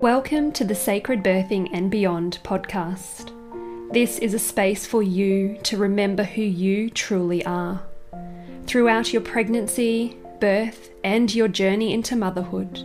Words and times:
Welcome 0.00 0.52
to 0.52 0.64
the 0.64 0.74
Sacred 0.74 1.22
Birthing 1.22 1.68
and 1.74 1.90
Beyond 1.90 2.38
podcast. 2.42 3.34
This 3.92 4.18
is 4.18 4.32
a 4.32 4.38
space 4.38 4.86
for 4.86 5.02
you 5.02 5.58
to 5.64 5.76
remember 5.76 6.22
who 6.22 6.40
you 6.40 6.88
truly 6.88 7.44
are. 7.44 7.82
Throughout 8.66 9.12
your 9.12 9.20
pregnancy, 9.20 10.16
birth, 10.40 10.88
and 11.04 11.34
your 11.34 11.48
journey 11.48 11.92
into 11.92 12.16
motherhood, 12.16 12.82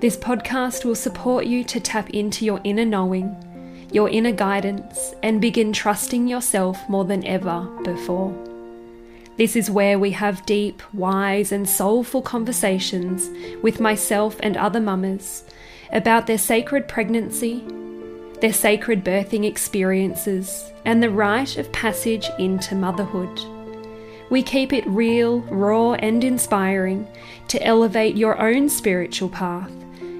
this 0.00 0.18
podcast 0.18 0.84
will 0.84 0.94
support 0.94 1.46
you 1.46 1.64
to 1.64 1.80
tap 1.80 2.10
into 2.10 2.44
your 2.44 2.60
inner 2.62 2.84
knowing, 2.84 3.34
your 3.90 4.10
inner 4.10 4.32
guidance, 4.32 5.14
and 5.22 5.40
begin 5.40 5.72
trusting 5.72 6.28
yourself 6.28 6.78
more 6.90 7.06
than 7.06 7.24
ever 7.24 7.62
before. 7.84 8.36
This 9.38 9.56
is 9.56 9.70
where 9.70 9.98
we 9.98 10.10
have 10.10 10.44
deep, 10.44 10.82
wise, 10.92 11.52
and 11.52 11.66
soulful 11.66 12.20
conversations 12.20 13.30
with 13.62 13.80
myself 13.80 14.36
and 14.40 14.58
other 14.58 14.78
mamas 14.80 15.44
about 15.92 16.26
their 16.26 16.38
sacred 16.38 16.88
pregnancy, 16.88 17.64
their 18.40 18.52
sacred 18.52 19.04
birthing 19.04 19.44
experiences, 19.44 20.72
and 20.84 21.02
the 21.02 21.10
rite 21.10 21.56
of 21.56 21.72
passage 21.72 22.28
into 22.38 22.74
motherhood. 22.74 23.40
We 24.30 24.42
keep 24.42 24.72
it 24.72 24.86
real, 24.86 25.40
raw, 25.40 25.94
and 25.94 26.22
inspiring 26.22 27.06
to 27.48 27.62
elevate 27.62 28.16
your 28.16 28.40
own 28.40 28.68
spiritual 28.68 29.28
path 29.28 29.72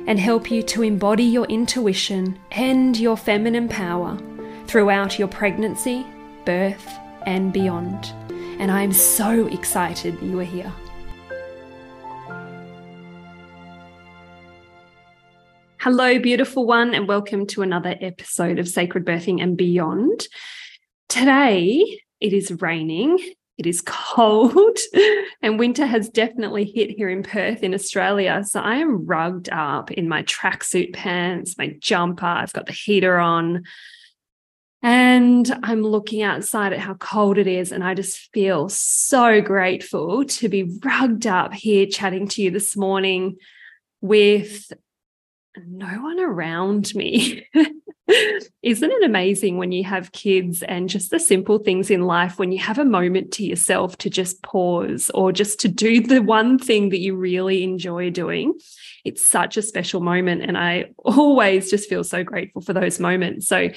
and 0.07 0.19
help 0.19 0.51
you 0.51 0.63
to 0.65 0.83
embody 0.83 1.25
your 1.25 1.47
intuition 1.47 2.39
and 2.51 2.97
your 2.97 3.17
feminine 3.17 3.69
power 3.69 4.19
throughout 4.67 5.19
your 5.19 5.29
pregnancy, 5.29 6.05
birth, 6.45 6.89
and 7.27 7.53
beyond. 7.53 8.13
And 8.59 8.71
I 8.71 8.83
am 8.83 8.93
so 8.93 9.47
excited 9.47 10.21
you 10.21 10.41
are 10.41 10.45
here. 10.45 10.73
Hello, 15.83 16.19
beautiful 16.19 16.67
one, 16.67 16.93
and 16.93 17.09
welcome 17.09 17.47
to 17.47 17.63
another 17.63 17.97
episode 18.03 18.59
of 18.59 18.69
Sacred 18.69 19.03
Birthing 19.07 19.43
and 19.43 19.57
Beyond. 19.57 20.29
Today, 21.09 22.03
it 22.21 22.35
is 22.35 22.61
raining, 22.61 23.19
it 23.57 23.65
is 23.65 23.81
cold, 23.87 24.77
and 25.41 25.59
winter 25.59 25.87
has 25.87 26.11
definitely 26.11 26.67
hit 26.67 26.91
here 26.91 27.09
in 27.09 27.23
Perth, 27.23 27.63
in 27.63 27.73
Australia. 27.73 28.45
So 28.45 28.61
I 28.61 28.75
am 28.75 29.07
rugged 29.07 29.49
up 29.55 29.91
in 29.91 30.07
my 30.07 30.23
tracksuit 30.25 30.93
pants, 30.93 31.57
my 31.57 31.75
jumper, 31.79 32.27
I've 32.27 32.53
got 32.53 32.67
the 32.67 32.75
heater 32.75 33.19
on. 33.19 33.65
And 34.83 35.51
I'm 35.63 35.83
looking 35.83 36.23
outside 36.23 36.75
at 36.75 36.79
how 36.81 36.93
cold 36.93 37.39
it 37.39 37.47
is, 37.47 37.73
and 37.73 37.83
I 37.83 37.95
just 37.95 38.19
feel 38.35 38.69
so 38.69 39.41
grateful 39.41 40.27
to 40.27 40.51
be 40.51 40.79
rugged 40.85 41.27
up 41.27 41.55
here 41.55 41.87
chatting 41.87 42.29
to 42.29 42.43
you 42.43 42.51
this 42.51 42.77
morning 42.77 43.39
with 44.03 44.71
no 45.57 46.03
one 46.03 46.21
around 46.21 46.95
me. 46.95 47.47
Isn't 48.63 48.91
it 48.91 49.05
amazing 49.05 49.57
when 49.57 49.71
you 49.71 49.85
have 49.85 50.11
kids 50.13 50.63
and 50.65 50.89
just 50.89 51.11
the 51.11 51.21
simple 51.21 51.59
things 51.59 51.91
in 51.91 52.03
life, 52.03 52.39
when 52.39 52.51
you 52.51 52.59
have 52.59 52.79
a 52.79 52.85
moment 52.85 53.33
to 53.35 53.45
yourself 53.45 53.97
to 53.99 54.11
just 54.11 54.43
pause 54.43 55.11
or 55.15 55.31
just 55.33 55.61
to 55.61 55.69
do 55.69 56.01
the 56.01 56.21
one 56.21 56.59
thing 56.59 56.89
that 56.89 56.99
you 56.99 57.15
really 57.15 57.63
enjoy 57.63 58.11
doing? 58.11 58.55
It's 59.05 59.25
such 59.25 59.57
a 59.57 59.63
special 59.63 60.01
moment. 60.01 60.43
And 60.43 60.59
I 60.59 60.87
always 60.99 61.71
just 61.71 61.89
feel 61.89 62.03
so 62.03 62.25
grateful 62.25 62.63
for 62.63 62.73
those 62.73 62.99
moments. 62.99 63.47
So, 63.47 63.69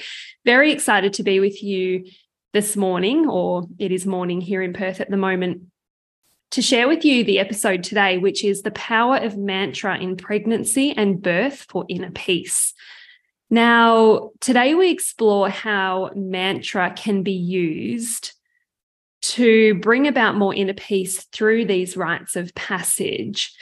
very 0.44 0.72
excited 0.72 1.12
to 1.14 1.22
be 1.22 1.38
with 1.38 1.62
you 1.62 2.04
this 2.52 2.76
morning, 2.76 3.28
or 3.28 3.66
it 3.78 3.92
is 3.92 4.06
morning 4.06 4.40
here 4.40 4.62
in 4.62 4.72
Perth 4.72 5.00
at 5.00 5.10
the 5.10 5.16
moment 5.16 5.62
to 6.54 6.62
share 6.62 6.86
with 6.86 7.04
you 7.04 7.24
the 7.24 7.40
episode 7.40 7.82
today, 7.82 8.16
which 8.16 8.44
is 8.44 8.62
the 8.62 8.70
power 8.70 9.16
of 9.16 9.36
mantra 9.36 9.98
in 9.98 10.16
pregnancy 10.16 10.92
and 10.92 11.20
birth 11.20 11.66
for 11.68 11.84
inner 11.88 12.12
peace. 12.12 12.74
Now, 13.50 14.30
today 14.38 14.76
we 14.76 14.88
explore 14.88 15.48
how 15.48 16.12
mantra 16.14 16.92
can 16.96 17.24
be 17.24 17.32
used 17.32 18.34
to 19.22 19.74
bring 19.80 20.06
about 20.06 20.36
more 20.36 20.54
inner 20.54 20.74
peace 20.74 21.24
through 21.24 21.64
these 21.64 21.96
rites 21.96 22.36
of 22.36 22.54
passage. 22.54 23.52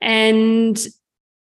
And 0.00 0.78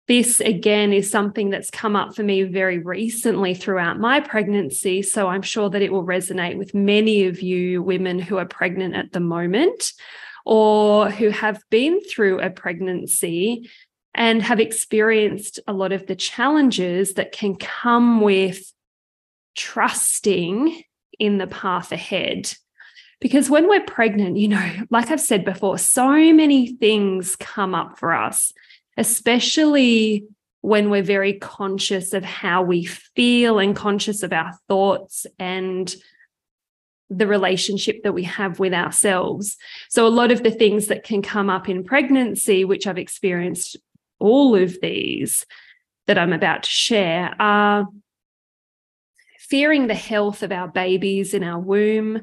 this 0.07 0.39
again 0.39 0.93
is 0.93 1.11
something 1.11 1.49
that's 1.49 1.69
come 1.69 1.97
up 1.97 2.15
for 2.15 2.23
me 2.23 2.43
very 2.43 2.77
recently 2.77 3.53
throughout 3.53 3.99
my 3.99 4.21
pregnancy. 4.21 5.01
So 5.01 5.27
I'm 5.27 5.41
sure 5.41 5.69
that 5.71 5.81
it 5.81 5.91
will 5.91 6.05
resonate 6.05 6.57
with 6.57 6.73
many 6.73 7.25
of 7.25 7.41
you 7.41 7.83
women 7.83 8.17
who 8.17 8.37
are 8.37 8.45
pregnant 8.45 8.95
at 8.95 9.11
the 9.11 9.19
moment 9.19 9.91
or 10.49 11.11
who 11.11 11.29
have 11.29 11.61
been 11.69 12.01
through 12.01 12.39
a 12.39 12.49
pregnancy 12.49 13.69
and 14.15 14.41
have 14.41 14.59
experienced 14.59 15.59
a 15.67 15.73
lot 15.73 15.91
of 15.91 16.07
the 16.07 16.15
challenges 16.15 17.13
that 17.13 17.31
can 17.31 17.55
come 17.55 18.19
with 18.19 18.73
trusting 19.55 20.81
in 21.19 21.37
the 21.37 21.45
path 21.45 21.91
ahead. 21.91 22.51
Because 23.21 23.47
when 23.47 23.69
we're 23.69 23.85
pregnant, 23.85 24.37
you 24.37 24.47
know, 24.47 24.71
like 24.89 25.11
I've 25.11 25.21
said 25.21 25.45
before, 25.45 25.77
so 25.77 26.09
many 26.33 26.73
things 26.77 27.35
come 27.35 27.75
up 27.75 27.99
for 27.99 28.11
us, 28.11 28.51
especially 28.97 30.25
when 30.61 30.89
we're 30.89 31.03
very 31.03 31.33
conscious 31.33 32.11
of 32.11 32.25
how 32.25 32.63
we 32.63 32.85
feel 32.85 33.59
and 33.59 33.75
conscious 33.75 34.23
of 34.23 34.33
our 34.33 34.57
thoughts 34.67 35.27
and 35.37 35.95
the 37.09 37.27
relationship 37.27 38.03
that 38.03 38.13
we 38.13 38.23
have 38.23 38.59
with 38.59 38.73
ourselves. 38.73 39.57
So, 39.89 40.05
a 40.05 40.09
lot 40.09 40.31
of 40.31 40.43
the 40.43 40.51
things 40.51 40.87
that 40.87 41.03
can 41.03 41.21
come 41.21 41.49
up 41.49 41.67
in 41.67 41.83
pregnancy, 41.83 42.65
which 42.65 42.85
I've 42.85 42.97
experienced 42.97 43.77
all 44.19 44.55
of 44.55 44.79
these 44.81 45.45
that 46.07 46.17
I'm 46.17 46.33
about 46.33 46.63
to 46.63 46.69
share, 46.69 47.33
are 47.39 47.87
fearing 49.39 49.87
the 49.87 49.95
health 49.95 50.43
of 50.43 50.51
our 50.51 50.67
babies 50.67 51.33
in 51.33 51.43
our 51.43 51.59
womb, 51.59 52.21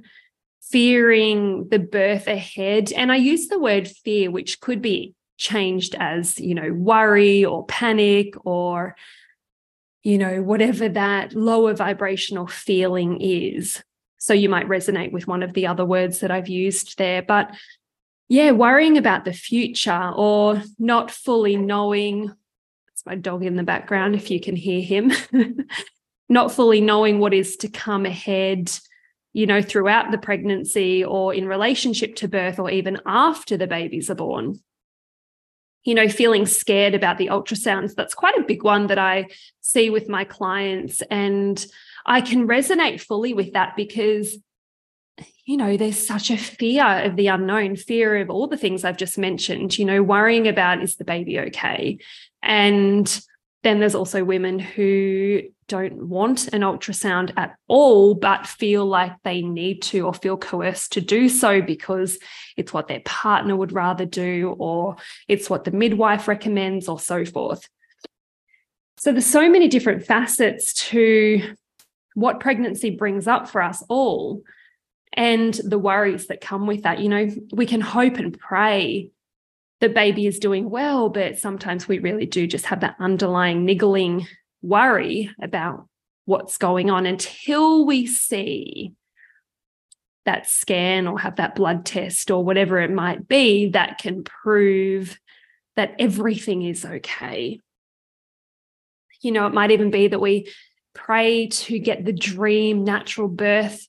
fearing 0.63 1.69
the 1.69 1.79
birth 1.79 2.29
ahead. 2.29 2.93
And 2.93 3.11
I 3.11 3.17
use 3.17 3.49
the 3.49 3.59
word 3.59 3.89
fear, 3.89 4.31
which 4.31 4.61
could 4.61 4.81
be 4.81 5.15
changed 5.37 5.97
as, 5.99 6.39
you 6.39 6.55
know, 6.55 6.73
worry 6.73 7.45
or 7.45 7.67
panic 7.67 8.35
or, 8.47 8.97
you 10.03 10.19
know, 10.19 10.43
whatever 10.43 10.89
that 10.89 11.35
lower 11.35 11.75
vibrational 11.75 12.47
feeling 12.47 13.21
is. 13.21 13.83
So 14.19 14.33
you 14.33 14.49
might 14.49 14.69
resonate 14.69 15.13
with 15.13 15.27
one 15.27 15.43
of 15.43 15.53
the 15.53 15.67
other 15.67 15.85
words 15.85 16.21
that 16.21 16.31
I've 16.31 16.49
used 16.49 16.99
there. 16.99 17.23
But 17.23 17.55
yeah, 18.29 18.51
worrying 18.53 18.99
about 18.99 19.25
the 19.25 19.33
future 19.33 20.13
or 20.15 20.63
not 20.79 21.11
fully 21.11 21.57
knowing. 21.57 22.35
It's 22.93 23.07
my 23.07 23.15
dog 23.15 23.45
in 23.45 23.57
the 23.57 23.63
background, 23.63 24.15
if 24.15 24.31
you 24.31 24.41
can 24.41 24.57
hear 24.57 24.83
him. 24.83 25.13
not 26.29 26.53
fully 26.53 26.81
knowing 26.81 27.19
what 27.19 27.35
is 27.35 27.57
to 27.59 27.69
come 27.69 28.05
ahead, 28.05 28.71
you 29.33 29.47
know, 29.47 29.63
throughout 29.63 30.11
the 30.11 30.19
pregnancy 30.19 31.05
or 31.05 31.33
in 31.33 31.47
relationship 31.47 32.17
to 32.17 32.29
birth 32.29 32.59
or 32.59 32.71
even 32.71 32.99
after 33.07 33.57
the 33.57 33.67
babies 33.67 34.11
are 34.11 34.17
born. 34.17 34.59
You 35.85 35.95
know, 35.95 36.09
feeling 36.09 36.47
scared 36.47 36.95
about 36.95 37.17
the 37.17 37.29
ultrasounds. 37.29 37.95
That's 37.95 38.15
quite 38.15 38.37
a 38.37 38.43
big 38.43 38.65
one 38.65 38.89
that 38.89 38.99
I 38.99 39.29
see 39.61 39.89
with 39.89 40.09
my 40.09 40.25
clients. 40.25 41.01
And 41.11 41.65
I 42.07 42.21
can 42.21 42.47
resonate 42.49 43.01
fully 43.01 43.35
with 43.35 43.53
that 43.53 43.77
because 43.77 44.39
you 45.47 45.57
know, 45.57 45.77
there's 45.77 46.05
such 46.05 46.31
a 46.31 46.37
fear 46.37 46.85
of 46.85 47.17
the 47.17 47.29
unknown, 47.29 47.77
fear 47.77 48.17
of 48.17 48.31
all 48.31 48.49
the 48.49 48.57
things 48.57 48.85
I've 48.85 48.97
just 48.97 49.17
mentioned, 49.17 49.79
you 49.79 49.85
know, 49.85 50.03
worrying 50.03 50.49
about 50.49 50.83
is 50.83 50.97
the 50.97 51.05
baby 51.05 51.39
okay? 51.39 51.99
And 52.43 53.21
then 53.63 53.79
there's 53.79 53.95
also 53.95 54.25
women 54.25 54.59
who 54.59 55.43
don't 55.69 56.09
want 56.09 56.49
an 56.49 56.63
ultrasound 56.63 57.33
at 57.37 57.57
all, 57.69 58.15
but 58.15 58.47
feel 58.47 58.87
like 58.87 59.13
they 59.23 59.43
need 59.43 59.83
to 59.83 60.01
or 60.07 60.15
feel 60.15 60.37
coerced 60.37 60.93
to 60.93 61.01
do 61.01 61.29
so 61.29 61.61
because 61.63 62.19
it's 62.57 62.73
what 62.73 62.89
their 62.89 63.01
partner 63.05 63.57
would 63.57 63.73
rather 63.73 64.05
do, 64.05 64.55
or 64.59 64.97
it's 65.29 65.51
what 65.51 65.65
the 65.65 65.73
midwife 65.73 66.29
recommends, 66.29 66.89
or 66.89 67.01
so 67.01 67.25
forth. 67.25 67.69
So 68.99 69.13
there's 69.13 69.27
so 69.27 69.49
many 69.51 69.69
different 69.69 70.05
facets 70.05 70.73
to 70.91 71.55
what 72.17 72.41
pregnancy 72.41 72.89
brings 72.89 73.27
up 73.27 73.47
for 73.47 73.63
us 73.63 73.85
all 73.91 74.43
and 75.13 75.53
the 75.53 75.79
worries 75.79 76.29
that 76.29 76.41
come 76.41 76.67
with 76.67 76.85
that. 76.85 76.99
You 76.99 77.11
know, 77.11 77.29
we 77.53 77.67
can 77.67 77.83
hope 77.83 78.17
and 78.17 78.37
pray 78.37 79.11
the 79.81 79.91
baby 79.91 80.27
is 80.27 80.39
doing 80.39 80.71
well, 80.71 81.11
but 81.11 81.39
sometimes 81.39 81.87
we 81.87 81.99
really 81.99 82.25
do 82.25 82.47
just 82.47 82.65
have 82.67 82.81
that 82.81 82.97
underlying 82.99 83.67
niggling 83.67 84.27
worry 84.63 85.31
about 85.43 85.87
what's 86.25 86.57
going 86.57 86.89
on 86.89 87.05
until 87.05 87.85
we 87.85 88.07
see 88.07 88.95
that 90.25 90.49
scan 90.49 91.07
or 91.07 91.19
have 91.21 91.37
that 91.37 91.55
blood 91.55 91.85
test 91.85 92.31
or 92.31 92.43
whatever 92.43 92.81
it 92.81 92.91
might 92.91 93.29
be 93.29 93.69
that 93.69 93.99
can 93.99 94.25
prove 94.25 95.21
that 95.77 95.95
everything 95.99 96.63
is 96.63 96.83
okay. 96.87 97.61
You 99.21 99.33
know, 99.33 99.47
it 99.47 99.53
might 99.53 99.71
even 99.71 99.91
be 99.91 100.09
that 100.09 100.19
we 100.19 100.49
pray 100.97 101.47
to 101.47 101.79
get 101.79 102.05
the 102.05 102.13
dream 102.13 102.83
natural 102.83 103.29
birth 103.29 103.87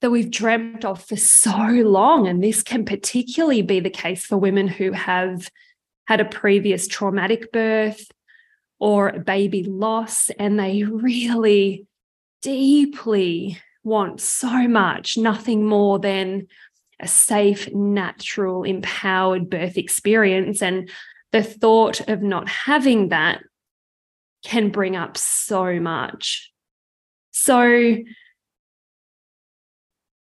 that 0.00 0.10
we've 0.10 0.30
dreamt 0.30 0.84
of 0.84 1.02
for 1.02 1.16
so 1.16 1.56
long. 1.56 2.28
And 2.28 2.42
this 2.42 2.62
can 2.62 2.84
particularly 2.84 3.62
be 3.62 3.80
the 3.80 3.90
case 3.90 4.26
for 4.26 4.36
women 4.36 4.68
who 4.68 4.92
have 4.92 5.48
had 6.06 6.20
a 6.20 6.24
previous 6.24 6.86
traumatic 6.86 7.52
birth 7.52 8.10
or 8.78 9.08
a 9.08 9.18
baby 9.18 9.64
loss, 9.64 10.30
and 10.30 10.58
they 10.58 10.84
really 10.84 11.86
deeply 12.42 13.58
want 13.82 14.20
so 14.20 14.68
much, 14.68 15.16
nothing 15.16 15.66
more 15.66 15.98
than 15.98 16.46
a 17.00 17.08
safe, 17.08 17.72
natural, 17.74 18.62
empowered 18.64 19.50
birth 19.50 19.76
experience. 19.76 20.62
And 20.62 20.88
the 21.32 21.42
thought 21.42 22.08
of 22.08 22.22
not 22.22 22.48
having 22.48 23.08
that 23.08 23.42
can 24.44 24.70
bring 24.70 24.96
up 24.96 25.16
so 25.16 25.80
much. 25.80 26.52
So, 27.30 27.96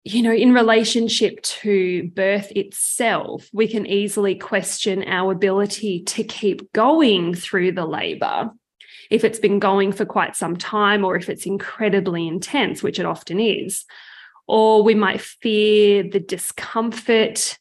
you 0.06 0.22
know, 0.22 0.32
in 0.32 0.52
relationship 0.52 1.42
to 1.42 2.10
birth 2.14 2.52
itself, 2.52 3.48
we 3.52 3.68
can 3.68 3.86
easily 3.86 4.34
question 4.34 5.04
our 5.06 5.32
ability 5.32 6.02
to 6.04 6.24
keep 6.24 6.72
going 6.72 7.34
through 7.34 7.72
the 7.72 7.86
labor. 7.86 8.50
If 9.10 9.24
it's 9.24 9.38
been 9.38 9.58
going 9.58 9.92
for 9.92 10.06
quite 10.06 10.34
some 10.34 10.56
time, 10.56 11.04
or 11.04 11.16
if 11.16 11.28
it's 11.28 11.46
incredibly 11.46 12.26
intense, 12.26 12.82
which 12.82 12.98
it 12.98 13.06
often 13.06 13.38
is, 13.38 13.84
or 14.46 14.82
we 14.82 14.94
might 14.94 15.20
fear 15.20 16.02
the 16.02 16.20
discomfort 16.20 17.58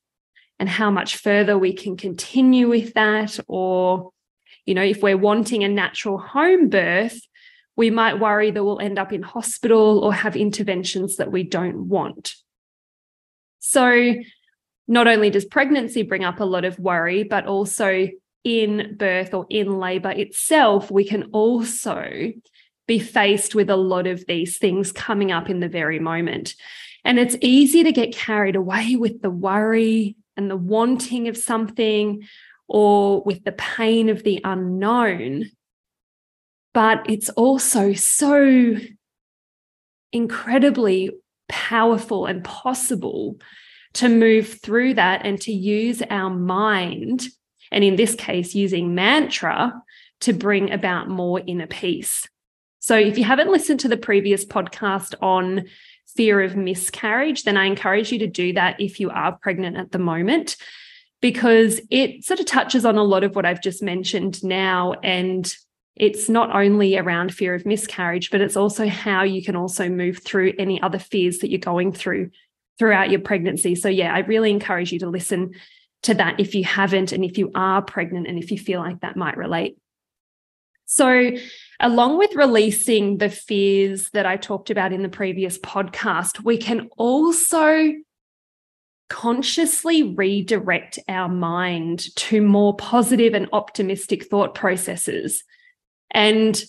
and 0.59 0.69
how 0.69 0.89
much 0.89 1.17
further 1.17 1.57
we 1.57 1.73
can 1.73 1.97
continue 1.97 2.69
with 2.69 2.93
that, 2.93 3.39
or, 3.47 4.12
you 4.65 4.73
know, 4.73 4.83
if 4.83 5.01
we're 5.01 5.17
wanting 5.17 5.63
a 5.63 5.69
natural 5.69 6.17
home 6.17 6.69
birth, 6.69 7.19
we 7.75 7.89
might 7.89 8.19
worry 8.19 8.51
that 8.51 8.63
we'll 8.63 8.79
end 8.79 8.99
up 8.99 9.11
in 9.11 9.23
hospital 9.23 9.99
or 9.99 10.13
have 10.13 10.35
interventions 10.35 11.17
that 11.17 11.31
we 11.31 11.43
don't 11.43 11.87
want. 11.87 12.35
So, 13.59 14.15
not 14.87 15.07
only 15.07 15.29
does 15.29 15.45
pregnancy 15.45 16.03
bring 16.03 16.25
up 16.25 16.39
a 16.39 16.45
lot 16.45 16.65
of 16.65 16.77
worry, 16.77 17.23
but 17.23 17.45
also 17.45 18.09
in 18.43 18.95
birth 18.97 19.33
or 19.33 19.45
in 19.49 19.79
labor 19.79 20.11
itself, 20.11 20.91
we 20.91 21.05
can 21.05 21.23
also 21.31 22.33
be 22.85 22.99
faced 22.99 23.55
with 23.55 23.69
a 23.69 23.77
lot 23.77 24.07
of 24.07 24.25
these 24.27 24.57
things 24.57 24.91
coming 24.91 25.31
up 25.31 25.49
in 25.49 25.61
the 25.61 25.69
very 25.69 25.99
moment. 25.99 26.55
And 27.05 27.17
it's 27.17 27.37
easy 27.41 27.83
to 27.83 27.91
get 27.91 28.13
carried 28.13 28.55
away 28.55 28.95
with 28.97 29.21
the 29.21 29.29
worry 29.29 30.17
and 30.35 30.49
the 30.49 30.57
wanting 30.57 31.27
of 31.27 31.37
something 31.37 32.23
or 32.73 33.21
with 33.23 33.43
the 33.45 33.53
pain 33.53 34.09
of 34.09 34.23
the 34.23 34.41
unknown 34.43 35.45
but 36.73 37.05
it's 37.07 37.29
also 37.29 37.93
so 37.93 38.75
incredibly 40.11 41.11
powerful 41.47 42.25
and 42.25 42.43
possible 42.43 43.35
to 43.93 44.09
move 44.09 44.59
through 44.61 44.95
that 44.95 45.25
and 45.25 45.39
to 45.41 45.51
use 45.51 46.01
our 46.09 46.31
mind, 46.31 47.27
and 47.71 47.83
in 47.83 47.95
this 47.95 48.15
case, 48.15 48.55
using 48.55 48.95
mantra 48.95 49.73
to 50.21 50.33
bring 50.33 50.71
about 50.71 51.09
more 51.09 51.41
inner 51.45 51.67
peace. 51.67 52.27
So, 52.79 52.97
if 52.97 53.17
you 53.17 53.23
haven't 53.23 53.51
listened 53.51 53.81
to 53.81 53.87
the 53.87 53.97
previous 53.97 54.45
podcast 54.45 55.13
on 55.21 55.65
fear 56.15 56.41
of 56.41 56.55
miscarriage, 56.55 57.43
then 57.43 57.55
I 57.55 57.65
encourage 57.65 58.11
you 58.11 58.19
to 58.19 58.27
do 58.27 58.53
that 58.53 58.79
if 58.79 58.99
you 58.99 59.09
are 59.11 59.37
pregnant 59.41 59.77
at 59.77 59.91
the 59.91 59.99
moment, 59.99 60.57
because 61.23 61.79
it 61.89 62.25
sort 62.25 62.41
of 62.41 62.45
touches 62.45 62.85
on 62.85 62.97
a 62.97 63.03
lot 63.03 63.23
of 63.23 63.33
what 63.33 63.45
I've 63.45 63.61
just 63.61 63.81
mentioned 63.81 64.43
now. 64.43 64.91
And 65.03 65.55
it's 65.95 66.27
not 66.27 66.53
only 66.53 66.97
around 66.97 67.33
fear 67.33 67.55
of 67.55 67.65
miscarriage, 67.65 68.29
but 68.29 68.41
it's 68.41 68.57
also 68.57 68.89
how 68.89 69.23
you 69.23 69.41
can 69.41 69.55
also 69.55 69.87
move 69.87 70.21
through 70.21 70.51
any 70.59 70.81
other 70.81 70.99
fears 70.99 71.37
that 71.37 71.49
you're 71.49 71.59
going 71.59 71.93
through 71.93 72.29
throughout 72.77 73.09
your 73.09 73.21
pregnancy. 73.21 73.73
So, 73.73 73.87
yeah, 73.87 74.13
I 74.13 74.19
really 74.19 74.51
encourage 74.51 74.91
you 74.91 74.99
to 74.99 75.09
listen 75.09 75.53
to 76.01 76.13
that 76.15 76.41
if 76.41 76.55
you 76.55 76.65
haven't, 76.65 77.13
and 77.13 77.23
if 77.23 77.37
you 77.37 77.51
are 77.55 77.81
pregnant, 77.81 78.27
and 78.27 78.37
if 78.37 78.51
you 78.51 78.57
feel 78.57 78.81
like 78.81 78.99
that 78.99 79.15
might 79.15 79.37
relate. 79.37 79.77
So, 80.83 81.31
along 81.79 82.17
with 82.17 82.35
releasing 82.35 83.17
the 83.19 83.29
fears 83.29 84.09
that 84.09 84.25
I 84.25 84.35
talked 84.35 84.71
about 84.71 84.91
in 84.91 85.03
the 85.03 85.09
previous 85.09 85.57
podcast, 85.57 86.43
we 86.43 86.57
can 86.57 86.89
also 86.97 87.93
consciously 89.13 90.01
redirect 90.01 90.97
our 91.07 91.29
mind 91.29 92.13
to 92.15 92.41
more 92.41 92.75
positive 92.75 93.35
and 93.35 93.47
optimistic 93.53 94.25
thought 94.25 94.55
processes. 94.55 95.43
And 96.09 96.61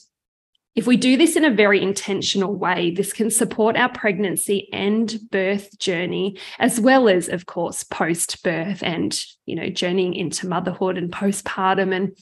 if 0.75 0.87
we 0.87 0.99
do 0.99 1.17
this 1.17 1.37
in 1.37 1.45
a 1.47 1.51
very 1.51 1.81
intentional 1.81 2.55
way, 2.55 2.91
this 2.91 3.15
can 3.15 3.31
support 3.31 3.79
our 3.79 3.89
pregnancy 3.89 4.69
and 4.75 5.19
birth 5.31 5.79
journey, 5.79 6.39
as 6.59 6.79
well 6.79 7.09
as, 7.09 7.31
of 7.31 7.47
course, 7.47 7.83
post 7.83 8.43
birth 8.43 8.83
and, 8.83 9.19
you 9.47 9.57
know, 9.57 9.71
journeying 9.71 10.13
into 10.13 10.47
motherhood 10.47 10.99
and 10.99 11.11
postpartum 11.11 11.95
and 11.95 12.15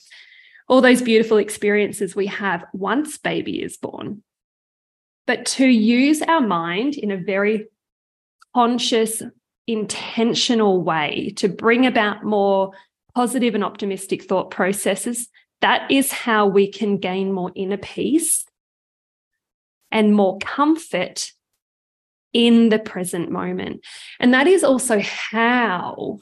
all 0.69 0.81
those 0.81 1.03
beautiful 1.03 1.39
experiences 1.39 2.15
we 2.15 2.29
have 2.29 2.65
once 2.73 3.19
baby 3.19 3.61
is 3.61 3.77
born. 3.77 4.23
But 5.27 5.47
to 5.47 5.67
use 5.67 6.23
our 6.23 6.41
mind 6.41 6.95
in 6.95 7.11
a 7.11 7.17
very 7.17 7.67
conscious, 8.55 9.21
intentional 9.67 10.83
way 10.83 11.33
to 11.37 11.49
bring 11.49 11.87
about 11.87 12.25
more 12.25 12.73
positive 13.15 13.55
and 13.55 13.65
optimistic 13.65 14.25
thought 14.25 14.51
processes 14.51 15.29
that 15.63 15.91
is 15.91 16.13
how 16.13 16.47
we 16.47 16.67
can 16.67 16.99
gain 16.99 17.33
more 17.33 17.53
inner 17.55 17.79
peace 17.79 18.45
and 19.91 20.15
more 20.15 20.39
comfort 20.39 21.33
in 22.33 22.69
the 22.69 22.81
present 22.81 23.31
moment. 23.31 23.85
And 24.19 24.35
that 24.35 24.49
is 24.49 24.65
also 24.65 24.99
how 25.01 26.19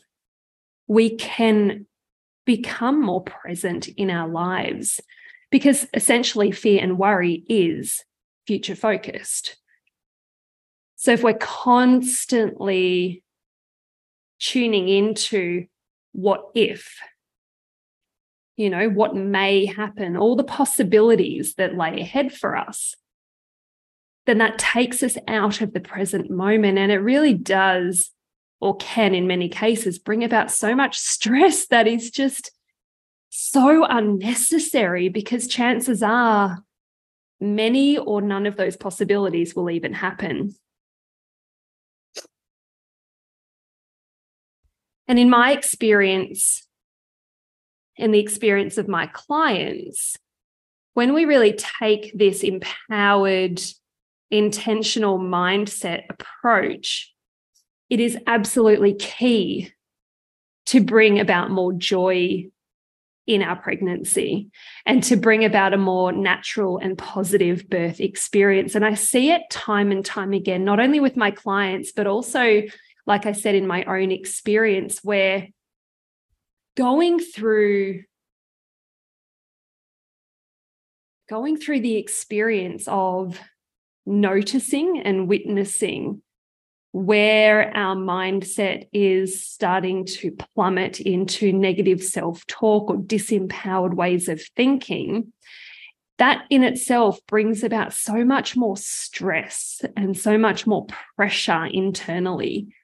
we 0.87 1.17
can 1.17 1.87
become 2.45 3.01
more 3.01 3.23
present 3.23 3.89
in 3.89 4.11
our 4.11 4.29
lives 4.29 5.01
because 5.51 5.87
essentially 5.95 6.51
fear 6.51 6.83
and 6.83 6.99
worry 6.99 7.45
is 7.49 8.05
future 8.47 8.77
focused. 8.77 9.57
So 10.97 11.13
if 11.13 11.23
we're 11.23 11.35
constantly 11.39 13.23
tuning 14.41 14.89
into 14.89 15.67
what 16.13 16.51
if 16.55 16.99
you 18.61 18.69
know, 18.69 18.91
what 18.91 19.17
may 19.17 19.65
happen, 19.65 20.19
all 20.19 20.37
the 20.37 20.45
possibilities 20.45 21.55
that 21.55 21.79
lay 21.79 21.99
ahead 21.99 22.31
for 22.31 22.55
us, 22.55 22.95
then 24.27 24.37
that 24.37 24.59
takes 24.59 25.03
us 25.03 25.17
out 25.27 25.63
of 25.63 25.73
the 25.73 25.81
present 25.81 26.31
moment. 26.31 26.77
And 26.77 26.93
it 26.93 26.99
really 26.99 27.33
does, 27.33 28.11
or 28.61 28.77
can 28.77 29.15
in 29.15 29.27
many 29.27 29.49
cases, 29.49 29.99
bring 29.99 30.23
about 30.23 30.51
so 30.51 30.75
much 30.77 30.99
stress 30.99 31.67
that 31.71 31.89
is 31.89 32.11
just 32.11 32.51
so 33.31 33.87
unnecessary 33.87 35.09
because 35.09 35.49
chances 35.49 36.03
are 36.03 36.63
many 37.41 37.97
or 37.97 38.21
none 38.21 38.45
of 38.45 38.59
those 38.59 38.77
possibilities 38.77 39.57
will 39.57 39.71
even 39.71 39.95
happen. 39.95 40.55
And 45.11 45.19
in 45.19 45.29
my 45.29 45.51
experience, 45.51 46.65
in 47.97 48.13
the 48.13 48.21
experience 48.21 48.79
of 48.79 48.87
my 48.87 49.07
clients, 49.07 50.17
when 50.95 51.15
we 51.15 51.25
really 51.25 51.53
take 51.53 52.17
this 52.17 52.45
empowered, 52.45 53.61
intentional 54.31 55.19
mindset 55.19 56.05
approach, 56.11 57.13
it 57.89 57.99
is 57.99 58.17
absolutely 58.29 58.95
key 58.95 59.73
to 60.67 60.81
bring 60.81 61.19
about 61.19 61.51
more 61.51 61.73
joy 61.73 62.47
in 63.27 63.43
our 63.43 63.57
pregnancy 63.57 64.49
and 64.87 65.03
to 65.03 65.17
bring 65.17 65.45
about 65.45 65.75
a 65.75 65.77
more 65.77 66.13
natural 66.13 66.79
and 66.79 66.97
positive 66.97 67.69
birth 67.69 67.99
experience. 67.99 68.77
And 68.77 68.85
I 68.85 68.95
see 68.95 69.33
it 69.33 69.43
time 69.51 69.91
and 69.91 70.05
time 70.05 70.33
again, 70.33 70.65
not 70.65 70.79
only 70.79 71.01
with 71.01 71.17
my 71.17 71.33
clients, 71.33 71.91
but 71.91 72.07
also, 72.07 72.63
like 73.07 73.27
I 73.27 73.33
said, 73.33 73.55
in 73.55 73.67
my 73.67 73.85
own 73.85 74.11
experience, 74.11 75.01
where 75.03 75.49
going 76.77 77.19
through 77.19 78.05
going 81.29 81.57
through 81.57 81.81
the 81.81 81.97
experience 81.97 82.85
of 82.89 83.39
noticing 84.05 85.01
and 85.01 85.29
witnessing 85.29 86.23
where 86.93 87.75
our 87.77 87.95
mindset 87.95 88.89
is 88.93 89.45
starting 89.47 90.05
to 90.05 90.37
plummet 90.55 91.01
into 91.01 91.53
negative 91.53 92.03
self 92.03 92.45
talk 92.47 92.91
or 92.91 92.97
disempowered 92.97 93.95
ways 93.95 94.29
of 94.29 94.43
thinking, 94.57 95.33
that 96.19 96.45
in 96.51 96.65
itself 96.65 97.19
brings 97.27 97.63
about 97.63 97.93
so 97.93 98.25
much 98.25 98.57
more 98.57 98.77
stress 98.77 99.83
and 99.97 100.19
so 100.19 100.37
much 100.37 100.67
more 100.67 100.87
pressure 101.17 101.67
internally. 101.67 102.75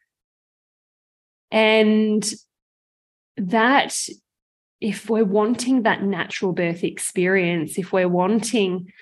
And 1.50 2.28
that 3.36 3.96
if 4.80 5.08
we're 5.08 5.24
wanting 5.24 5.82
that 5.82 6.02
natural 6.02 6.52
birth 6.52 6.84
experience, 6.84 7.78
if 7.78 7.92
we're 7.92 8.08
wanting 8.08 8.92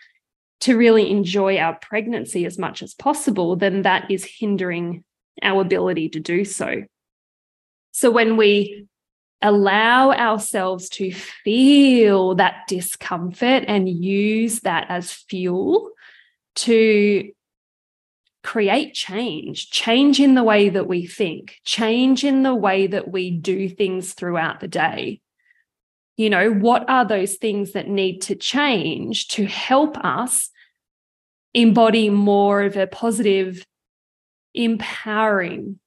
to 0.60 0.76
really 0.76 1.10
enjoy 1.10 1.58
our 1.58 1.74
pregnancy 1.74 2.46
as 2.46 2.58
much 2.58 2.82
as 2.82 2.94
possible, 2.94 3.56
then 3.56 3.82
that 3.82 4.10
is 4.10 4.24
hindering 4.24 5.04
our 5.42 5.60
ability 5.60 6.08
to 6.10 6.20
do 6.20 6.44
so. 6.44 6.84
So 7.92 8.10
when 8.10 8.36
we 8.36 8.86
allow 9.42 10.10
ourselves 10.12 10.88
to 10.88 11.12
feel 11.12 12.34
that 12.36 12.66
discomfort 12.66 13.64
and 13.68 13.88
use 13.88 14.60
that 14.60 14.86
as 14.88 15.12
fuel 15.12 15.90
to 16.54 17.30
create 18.44 18.92
change, 18.92 19.70
change 19.70 20.20
in 20.20 20.34
the 20.34 20.44
way 20.44 20.68
that 20.68 20.86
we 20.86 21.06
think, 21.06 21.56
change 21.64 22.22
in 22.22 22.42
the 22.42 22.54
way 22.54 22.86
that 22.86 23.10
we 23.10 23.30
do 23.30 23.68
things 23.68 24.12
throughout 24.12 24.60
the 24.60 24.68
day. 24.68 25.20
You 26.16 26.30
know, 26.30 26.52
what 26.52 26.88
are 26.88 27.06
those 27.06 27.36
things 27.36 27.72
that 27.72 27.88
need 27.88 28.20
to 28.22 28.36
change 28.36 29.28
to 29.28 29.46
help 29.46 29.96
us 29.98 30.50
embody 31.54 32.10
more 32.10 32.62
of 32.62 32.76
a 32.76 32.86
positive, 32.86 33.66
empowering, 34.52 35.80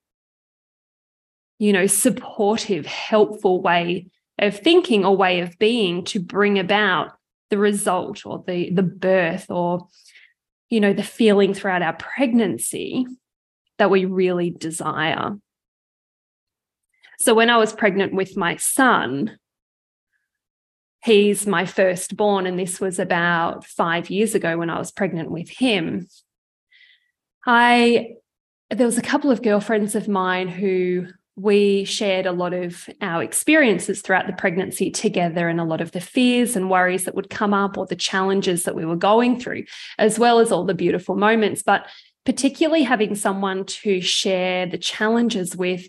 you 1.60 1.72
know, 1.72 1.86
supportive, 1.86 2.88
helpful 2.88 3.62
way 3.62 4.08
of 4.40 4.58
thinking 4.58 5.06
or 5.06 5.16
way 5.16 5.42
of 5.42 5.58
being 5.60 6.04
to 6.06 6.20
bring 6.20 6.58
about 6.58 7.12
the 7.50 7.58
result 7.58 8.26
or 8.26 8.44
the 8.46 8.72
the 8.72 8.84
birth 8.84 9.50
or 9.50 9.88
you 10.70 10.80
know 10.80 10.94
the 10.94 11.04
feeling 11.04 11.54
throughout 11.54 11.82
our 11.82 11.94
pregnancy 11.94 13.06
that 13.78 13.90
we 13.90 14.06
really 14.06 14.50
desire. 14.50 15.38
So 17.20 17.34
when 17.34 17.50
i 17.50 17.58
was 17.58 17.74
pregnant 17.74 18.14
with 18.14 18.38
my 18.38 18.58
son 18.58 19.38
he's 21.04 21.48
my 21.48 21.66
firstborn 21.66 22.46
and 22.46 22.60
this 22.60 22.80
was 22.82 23.00
about 23.00 23.66
5 23.66 24.10
years 24.10 24.36
ago 24.36 24.58
when 24.58 24.70
i 24.70 24.78
was 24.78 24.92
pregnant 24.92 25.32
with 25.32 25.50
him. 25.50 26.08
I 27.46 28.16
there 28.70 28.86
was 28.86 28.98
a 28.98 29.02
couple 29.02 29.32
of 29.32 29.42
girlfriends 29.42 29.96
of 29.96 30.08
mine 30.08 30.50
who 30.50 31.08
we 31.38 31.86
shared 31.86 32.26
a 32.26 32.32
lot 32.32 32.52
of 32.52 32.90
our 33.00 33.22
experiences 33.22 34.02
throughout 34.02 34.26
the 34.26 34.34
pregnancy 34.34 34.90
together 34.90 35.48
and 35.48 35.62
a 35.62 35.64
lot 35.64 35.82
of 35.82 35.92
the 35.92 36.02
fears 36.02 36.56
and 36.56 36.70
worries 36.70 37.06
that 37.06 37.14
would 37.14 37.30
come 37.30 37.54
up 37.54 37.78
or 37.78 37.86
the 37.86 37.96
challenges 37.96 38.64
that 38.64 38.76
we 38.76 38.86
were 38.86 38.96
going 38.96 39.40
through, 39.40 39.64
as 40.00 40.18
well 40.18 40.40
as 40.40 40.52
all 40.52 40.66
the 40.66 40.74
beautiful 40.74 41.16
moments. 41.16 41.62
But 41.62 41.86
particularly 42.26 42.82
having 42.82 43.14
someone 43.14 43.66
to 43.66 44.02
share 44.02 44.66
the 44.66 44.80
challenges 44.80 45.56
with 45.56 45.88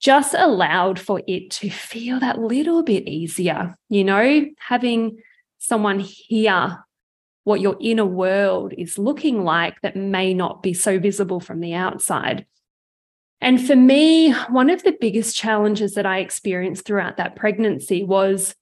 just 0.00 0.34
allowed 0.34 0.98
for 0.98 1.20
it 1.26 1.50
to 1.50 1.68
feel 1.68 2.18
that 2.20 2.38
little 2.38 2.82
bit 2.82 3.06
easier, 3.06 3.76
you 3.90 4.04
know, 4.04 4.46
having 4.58 5.18
someone 5.58 6.00
hear 6.00 6.78
what 7.44 7.60
your 7.60 7.76
inner 7.80 8.06
world 8.06 8.72
is 8.78 8.96
looking 8.96 9.44
like 9.44 9.78
that 9.82 9.96
may 9.96 10.32
not 10.32 10.62
be 10.62 10.72
so 10.72 10.98
visible 10.98 11.40
from 11.40 11.60
the 11.60 11.74
outside 11.74 12.46
and 13.40 13.64
for 13.64 13.76
me, 13.76 14.32
one 14.50 14.70
of 14.70 14.82
the 14.82 14.96
biggest 15.00 15.36
challenges 15.36 15.94
that 15.94 16.06
I 16.06 16.18
experienced 16.18 16.84
throughout 16.84 17.18
that 17.18 17.36
pregnancy 17.36 18.02
was 18.02 18.54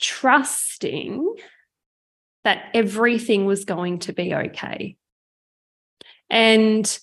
trusting 0.00 1.34
that 2.44 2.64
everything 2.74 3.44
was 3.44 3.64
going 3.64 3.98
to 4.00 4.12
be 4.12 4.34
okay. 4.34 4.96
And 6.30 6.98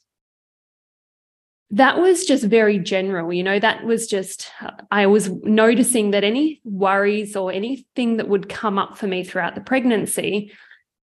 that 1.71 1.97
was 1.97 2.25
just 2.25 2.43
very 2.43 2.79
general. 2.79 3.33
You 3.33 3.43
know, 3.43 3.59
that 3.59 3.83
was 3.83 4.07
just, 4.07 4.49
I 4.91 5.07
was 5.07 5.29
noticing 5.29 6.11
that 6.11 6.23
any 6.23 6.61
worries 6.63 7.35
or 7.35 7.51
anything 7.51 8.17
that 8.17 8.29
would 8.29 8.47
come 8.47 8.77
up 8.77 8.97
for 8.97 9.07
me 9.07 9.23
throughout 9.23 9.55
the 9.55 9.61
pregnancy, 9.61 10.51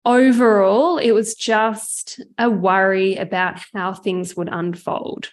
overall, 0.05 0.97
it 0.97 1.11
was 1.11 1.35
just 1.35 2.21
a 2.37 2.49
worry 2.49 3.15
about 3.15 3.61
how 3.73 3.93
things 3.93 4.35
would 4.35 4.49
unfold. 4.49 5.29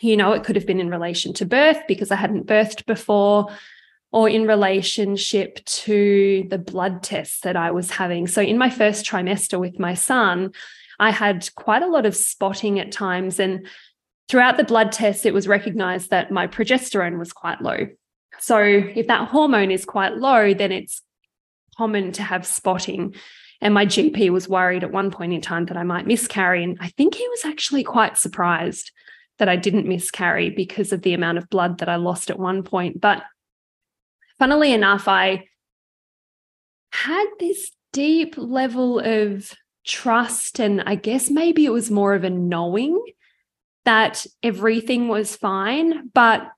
You 0.00 0.16
know, 0.16 0.32
it 0.32 0.44
could 0.44 0.56
have 0.56 0.66
been 0.66 0.80
in 0.80 0.90
relation 0.90 1.32
to 1.34 1.46
birth 1.46 1.78
because 1.86 2.10
I 2.10 2.16
hadn't 2.16 2.46
birthed 2.46 2.86
before, 2.86 3.48
or 4.14 4.28
in 4.28 4.46
relationship 4.46 5.64
to 5.64 6.46
the 6.48 6.58
blood 6.58 7.02
tests 7.02 7.40
that 7.40 7.56
I 7.56 7.72
was 7.72 7.90
having. 7.90 8.26
So, 8.26 8.40
in 8.40 8.58
my 8.58 8.70
first 8.70 9.04
trimester 9.04 9.58
with 9.58 9.78
my 9.78 9.94
son, 9.94 10.52
I 11.00 11.10
had 11.10 11.52
quite 11.56 11.82
a 11.82 11.88
lot 11.88 12.06
of 12.06 12.14
spotting 12.14 12.78
at 12.78 12.92
times. 12.92 13.40
And 13.40 13.66
throughout 14.28 14.56
the 14.56 14.64
blood 14.64 14.92
tests, 14.92 15.26
it 15.26 15.34
was 15.34 15.48
recognized 15.48 16.10
that 16.10 16.30
my 16.30 16.46
progesterone 16.46 17.18
was 17.18 17.32
quite 17.32 17.60
low. 17.60 17.88
So, 18.38 18.58
if 18.58 19.08
that 19.08 19.28
hormone 19.28 19.72
is 19.72 19.84
quite 19.84 20.16
low, 20.16 20.54
then 20.54 20.70
it's 20.70 21.02
common 21.76 22.12
to 22.12 22.22
have 22.22 22.46
spotting. 22.46 23.14
And 23.60 23.74
my 23.74 23.86
GP 23.86 24.30
was 24.30 24.48
worried 24.48 24.84
at 24.84 24.92
one 24.92 25.10
point 25.10 25.32
in 25.32 25.40
time 25.40 25.66
that 25.66 25.76
I 25.76 25.82
might 25.82 26.06
miscarry. 26.06 26.62
And 26.62 26.76
I 26.80 26.88
think 26.88 27.14
he 27.14 27.26
was 27.28 27.44
actually 27.44 27.82
quite 27.82 28.16
surprised 28.16 28.92
that 29.38 29.48
I 29.48 29.56
didn't 29.56 29.88
miscarry 29.88 30.50
because 30.50 30.92
of 30.92 31.02
the 31.02 31.14
amount 31.14 31.38
of 31.38 31.50
blood 31.50 31.78
that 31.78 31.88
I 31.88 31.96
lost 31.96 32.30
at 32.30 32.38
one 32.38 32.62
point. 32.62 33.00
But 33.00 33.22
funnily 34.38 34.72
enough, 34.72 35.08
I 35.08 35.46
had 36.92 37.26
this 37.38 37.72
deep 37.92 38.34
level 38.36 39.00
of 39.00 39.52
trust. 39.84 40.60
And 40.60 40.82
I 40.82 40.94
guess 40.94 41.30
maybe 41.30 41.64
it 41.64 41.72
was 41.72 41.90
more 41.90 42.14
of 42.14 42.24
a 42.24 42.30
knowing 42.30 43.00
that 43.84 44.26
everything 44.42 45.08
was 45.08 45.36
fine. 45.36 46.08
But 46.14 46.48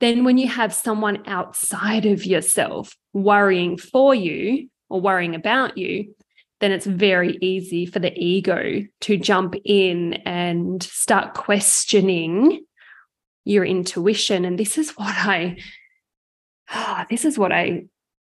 then 0.00 0.24
when 0.24 0.38
you 0.38 0.48
have 0.48 0.74
someone 0.74 1.22
outside 1.26 2.06
of 2.06 2.26
yourself 2.26 2.96
worrying 3.12 3.76
for 3.76 4.14
you 4.14 4.68
or 4.88 5.00
worrying 5.00 5.34
about 5.34 5.78
you, 5.78 6.14
then 6.64 6.72
it's 6.72 6.86
very 6.86 7.36
easy 7.42 7.84
for 7.84 7.98
the 7.98 8.18
ego 8.18 8.82
to 9.02 9.18
jump 9.18 9.54
in 9.66 10.14
and 10.24 10.82
start 10.82 11.34
questioning 11.34 12.64
your 13.44 13.66
intuition. 13.66 14.46
And 14.46 14.58
this 14.58 14.78
is 14.78 14.92
what 14.92 15.14
I, 15.14 15.58
oh, 16.72 17.04
this 17.10 17.26
is 17.26 17.36
what 17.36 17.52
I 17.52 17.84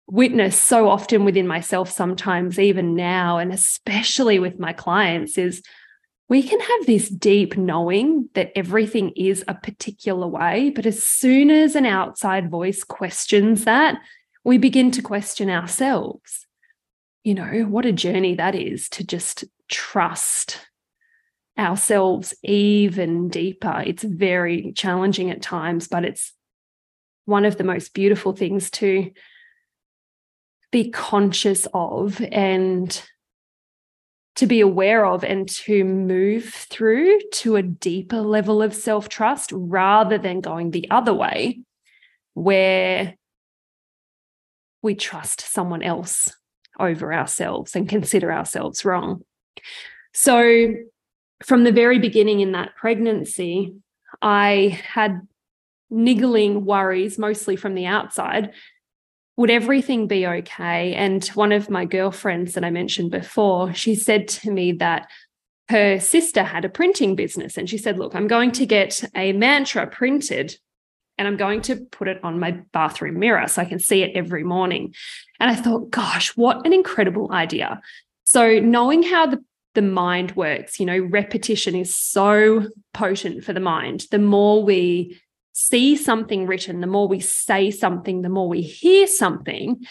witness 0.06 0.60
so 0.60 0.90
often 0.90 1.24
within 1.24 1.46
myself, 1.46 1.90
sometimes 1.90 2.58
even 2.58 2.94
now, 2.94 3.38
and 3.38 3.50
especially 3.50 4.38
with 4.38 4.58
my 4.58 4.74
clients, 4.74 5.38
is 5.38 5.62
we 6.28 6.42
can 6.42 6.60
have 6.60 6.84
this 6.84 7.08
deep 7.08 7.56
knowing 7.56 8.28
that 8.34 8.52
everything 8.54 9.12
is 9.16 9.42
a 9.48 9.54
particular 9.54 10.26
way. 10.26 10.68
But 10.68 10.84
as 10.84 11.02
soon 11.02 11.50
as 11.50 11.74
an 11.74 11.86
outside 11.86 12.50
voice 12.50 12.84
questions 12.84 13.64
that, 13.64 13.98
we 14.44 14.58
begin 14.58 14.90
to 14.90 15.00
question 15.00 15.48
ourselves 15.48 16.44
you 17.24 17.34
know, 17.34 17.66
what 17.68 17.86
a 17.86 17.92
journey 17.92 18.34
that 18.36 18.54
is 18.54 18.88
to 18.90 19.04
just 19.04 19.44
trust 19.68 20.66
ourselves 21.58 22.34
even 22.42 23.28
deeper. 23.28 23.82
It's 23.84 24.04
very 24.04 24.72
challenging 24.72 25.30
at 25.30 25.42
times, 25.42 25.88
but 25.88 26.04
it's 26.04 26.32
one 27.24 27.44
of 27.44 27.56
the 27.56 27.64
most 27.64 27.92
beautiful 27.92 28.32
things 28.32 28.70
to 28.70 29.10
be 30.70 30.90
conscious 30.90 31.66
of 31.74 32.22
and 32.32 33.02
to 34.36 34.46
be 34.46 34.60
aware 34.60 35.04
of 35.04 35.24
and 35.24 35.48
to 35.48 35.82
move 35.82 36.44
through 36.44 37.18
to 37.32 37.56
a 37.56 37.62
deeper 37.62 38.20
level 38.20 38.62
of 38.62 38.72
self 38.72 39.08
trust 39.08 39.50
rather 39.52 40.16
than 40.16 40.40
going 40.40 40.70
the 40.70 40.88
other 40.90 41.12
way, 41.12 41.60
where 42.34 43.16
we 44.80 44.94
trust 44.94 45.40
someone 45.40 45.82
else 45.82 46.28
over 46.78 47.12
ourselves 47.12 47.74
and 47.74 47.88
consider 47.88 48.32
ourselves 48.32 48.84
wrong. 48.84 49.22
So, 50.12 50.74
from 51.44 51.64
the 51.64 51.72
very 51.72 51.98
beginning 51.98 52.40
in 52.40 52.52
that 52.52 52.74
pregnancy, 52.76 53.74
I 54.20 54.80
had 54.84 55.20
niggling 55.90 56.64
worries, 56.64 57.18
mostly 57.18 57.56
from 57.56 57.74
the 57.74 57.86
outside. 57.86 58.52
Would 59.36 59.50
everything 59.50 60.08
be 60.08 60.26
okay? 60.26 60.94
And 60.94 61.24
one 61.28 61.52
of 61.52 61.70
my 61.70 61.84
girlfriends 61.84 62.54
that 62.54 62.64
I 62.64 62.70
mentioned 62.70 63.12
before, 63.12 63.72
she 63.72 63.94
said 63.94 64.26
to 64.28 64.50
me 64.50 64.72
that 64.72 65.08
her 65.68 66.00
sister 66.00 66.42
had 66.42 66.64
a 66.64 66.68
printing 66.68 67.14
business. 67.14 67.56
And 67.56 67.68
she 67.68 67.78
said, 67.78 67.98
Look, 67.98 68.14
I'm 68.14 68.26
going 68.26 68.52
to 68.52 68.66
get 68.66 69.04
a 69.14 69.32
mantra 69.32 69.86
printed 69.86 70.58
and 71.18 71.26
I'm 71.26 71.36
going 71.36 71.62
to 71.62 71.76
put 71.76 72.08
it 72.08 72.22
on 72.22 72.38
my 72.38 72.52
bathroom 72.72 73.18
mirror 73.18 73.46
so 73.48 73.60
I 73.60 73.64
can 73.64 73.80
see 73.80 74.02
it 74.02 74.12
every 74.14 74.44
morning. 74.44 74.94
And 75.40 75.50
I 75.50 75.54
thought, 75.54 75.90
gosh, 75.90 76.36
what 76.36 76.64
an 76.64 76.72
incredible 76.72 77.32
idea. 77.32 77.80
So, 78.24 78.60
knowing 78.60 79.02
how 79.02 79.26
the, 79.26 79.44
the 79.74 79.82
mind 79.82 80.36
works, 80.36 80.78
you 80.78 80.86
know, 80.86 80.98
repetition 80.98 81.74
is 81.74 81.94
so 81.94 82.68
potent 82.94 83.44
for 83.44 83.52
the 83.52 83.60
mind. 83.60 84.06
The 84.10 84.18
more 84.18 84.62
we 84.62 85.20
see 85.52 85.96
something 85.96 86.46
written, 86.46 86.80
the 86.80 86.86
more 86.86 87.08
we 87.08 87.20
say 87.20 87.70
something, 87.70 88.22
the 88.22 88.28
more 88.28 88.48
we 88.48 88.62
hear 88.62 89.06
something, 89.06 89.84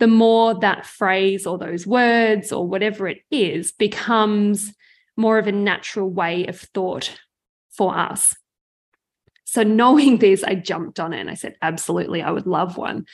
the 0.00 0.06
more 0.06 0.58
that 0.60 0.84
phrase 0.84 1.46
or 1.46 1.56
those 1.56 1.86
words 1.86 2.52
or 2.52 2.66
whatever 2.66 3.08
it 3.08 3.22
is 3.30 3.72
becomes 3.72 4.74
more 5.16 5.38
of 5.38 5.46
a 5.46 5.52
natural 5.52 6.10
way 6.10 6.46
of 6.46 6.60
thought 6.60 7.18
for 7.70 7.96
us. 7.96 8.34
So, 9.44 9.62
knowing 9.62 10.18
this, 10.20 10.42
I 10.44 10.54
jumped 10.54 11.00
on 11.00 11.12
it 11.12 11.20
and 11.20 11.30
I 11.30 11.34
said, 11.34 11.56
absolutely, 11.62 12.22
I 12.22 12.30
would 12.30 12.46
love 12.46 12.76
one. 12.76 13.06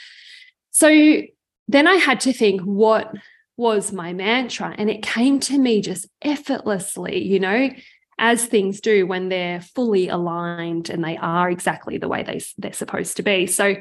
So 0.71 1.23
then 1.69 1.87
I 1.87 1.95
had 1.95 2.21
to 2.21 2.33
think, 2.33 2.63
what 2.63 3.13
was 3.57 3.93
my 3.93 4.13
mantra? 4.13 4.75
And 4.79 4.89
it 4.89 5.03
came 5.03 5.41
to 5.41 5.59
me 5.59 5.83
just 5.83 6.09
effortlessly, 6.23 7.23
you 7.23 7.39
know, 7.39 7.71
as 8.19 8.45
things 8.45 8.81
do 8.81 9.07
when 9.07 9.29
they're 9.29 9.61
fully 9.61 10.09
aligned 10.09 10.91
and 10.91 11.05
they 11.05 11.17
are 11.17 11.51
exactly 11.51 11.99
the 11.99 12.09
way 12.09 12.23
they, 12.23 12.41
they're 12.59 12.73
supposed 12.73 13.17
to 13.17 13.23
be. 13.23 13.47
So 13.47 13.77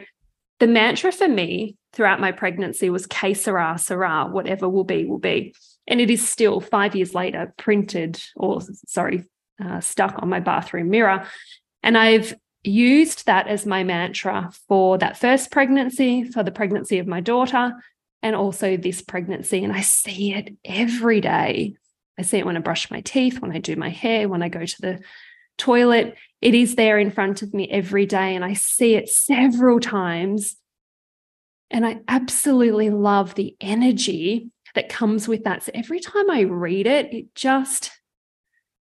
the 0.59 0.67
mantra 0.67 1.11
for 1.11 1.27
me 1.27 1.75
throughout 1.93 2.19
my 2.19 2.31
pregnancy 2.31 2.89
was 2.89 3.07
que 3.07 3.33
sera, 3.33 3.77
sera, 3.77 4.27
whatever 4.29 4.67
will 4.67 4.83
be, 4.83 5.05
will 5.05 5.19
be. 5.19 5.53
And 5.87 5.99
it 5.99 6.09
is 6.09 6.27
still 6.27 6.61
five 6.61 6.95
years 6.95 7.15
later 7.15 7.53
printed 7.57 8.21
or, 8.35 8.61
sorry, 8.87 9.25
uh, 9.63 9.79
stuck 9.79 10.15
on 10.21 10.29
my 10.29 10.39
bathroom 10.39 10.89
mirror. 10.89 11.27
And 11.83 11.97
I've 11.97 12.35
used 12.63 13.25
that 13.25 13.47
as 13.47 13.65
my 13.65 13.83
mantra 13.83 14.51
for 14.67 14.97
that 14.97 15.17
first 15.17 15.51
pregnancy, 15.51 16.25
for 16.25 16.43
the 16.43 16.51
pregnancy 16.51 16.99
of 16.99 17.07
my 17.07 17.21
daughter, 17.21 17.73
and 18.21 18.35
also 18.35 18.75
this 18.75 19.01
pregnancy. 19.01 19.63
And 19.63 19.71
I 19.71 19.81
see 19.81 20.33
it 20.33 20.55
every 20.65 21.21
day. 21.21 21.75
I 22.17 22.21
see 22.21 22.37
it 22.37 22.45
when 22.45 22.57
I 22.57 22.59
brush 22.59 22.91
my 22.91 22.99
teeth, 22.99 23.39
when 23.39 23.53
I 23.53 23.59
do 23.59 23.77
my 23.77 23.89
hair, 23.89 24.27
when 24.27 24.43
I 24.43 24.49
go 24.49 24.65
to 24.65 24.81
the 24.81 24.99
toilet. 25.57 26.15
It 26.41 26.53
is 26.53 26.75
there 26.75 26.99
in 26.99 27.11
front 27.11 27.41
of 27.41 27.53
me 27.53 27.69
every 27.69 28.05
day. 28.05 28.35
And 28.35 28.43
I 28.43 28.53
see 28.53 28.95
it 28.95 29.07
several 29.07 29.79
times. 29.79 30.57
And 31.71 31.85
I 31.85 32.01
absolutely 32.09 32.89
love 32.89 33.35
the 33.35 33.55
energy 33.61 34.49
that 34.75 34.89
comes 34.89 35.27
with 35.27 35.45
that. 35.45 35.63
So 35.63 35.71
every 35.73 35.99
time 35.99 36.29
I 36.29 36.41
read 36.41 36.87
it, 36.87 37.13
it 37.13 37.35
just, 37.35 37.91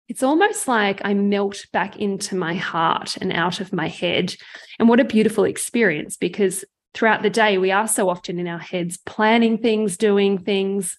it's 0.07 0.24
almost 0.24 0.67
like 0.67 1.01
I 1.03 1.13
melt 1.13 1.65
back 1.74 1.97
into 1.97 2.35
my 2.35 2.55
heart 2.55 3.17
and 3.17 3.31
out 3.31 3.59
of 3.59 3.74
my 3.74 3.88
head. 3.88 4.35
And 4.79 4.88
what 4.88 5.00
a 5.00 5.05
beautiful 5.05 5.45
experience 5.45 6.15
because 6.15 6.63
throughout 6.93 7.24
the 7.24 7.29
day, 7.29 7.57
we 7.57 7.71
are 7.71 7.88
so 7.88 8.09
often 8.09 8.39
in 8.39 8.47
our 8.47 8.59
heads 8.59 8.97
planning 8.97 9.57
things, 9.57 9.97
doing 9.97 10.38
things, 10.38 10.97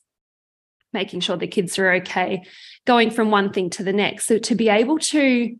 making 0.92 1.20
sure 1.20 1.36
the 1.36 1.46
kids 1.46 1.78
are 1.78 1.92
okay, 1.92 2.42
going 2.84 3.10
from 3.10 3.30
one 3.30 3.52
thing 3.52 3.70
to 3.70 3.84
the 3.84 3.92
next. 3.92 4.26
So 4.26 4.38
to 4.38 4.54
be 4.54 4.68
able 4.68 4.98
to 4.98 5.56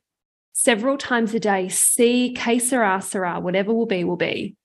several 0.53 0.97
times 0.97 1.35
a 1.35 1.41
day 1.41 1.69
see 1.69 2.33
que 2.33 2.59
sera, 2.59 3.41
whatever 3.41 3.73
will 3.73 3.87
be, 3.87 4.05
will 4.05 4.17
be, 4.17 4.57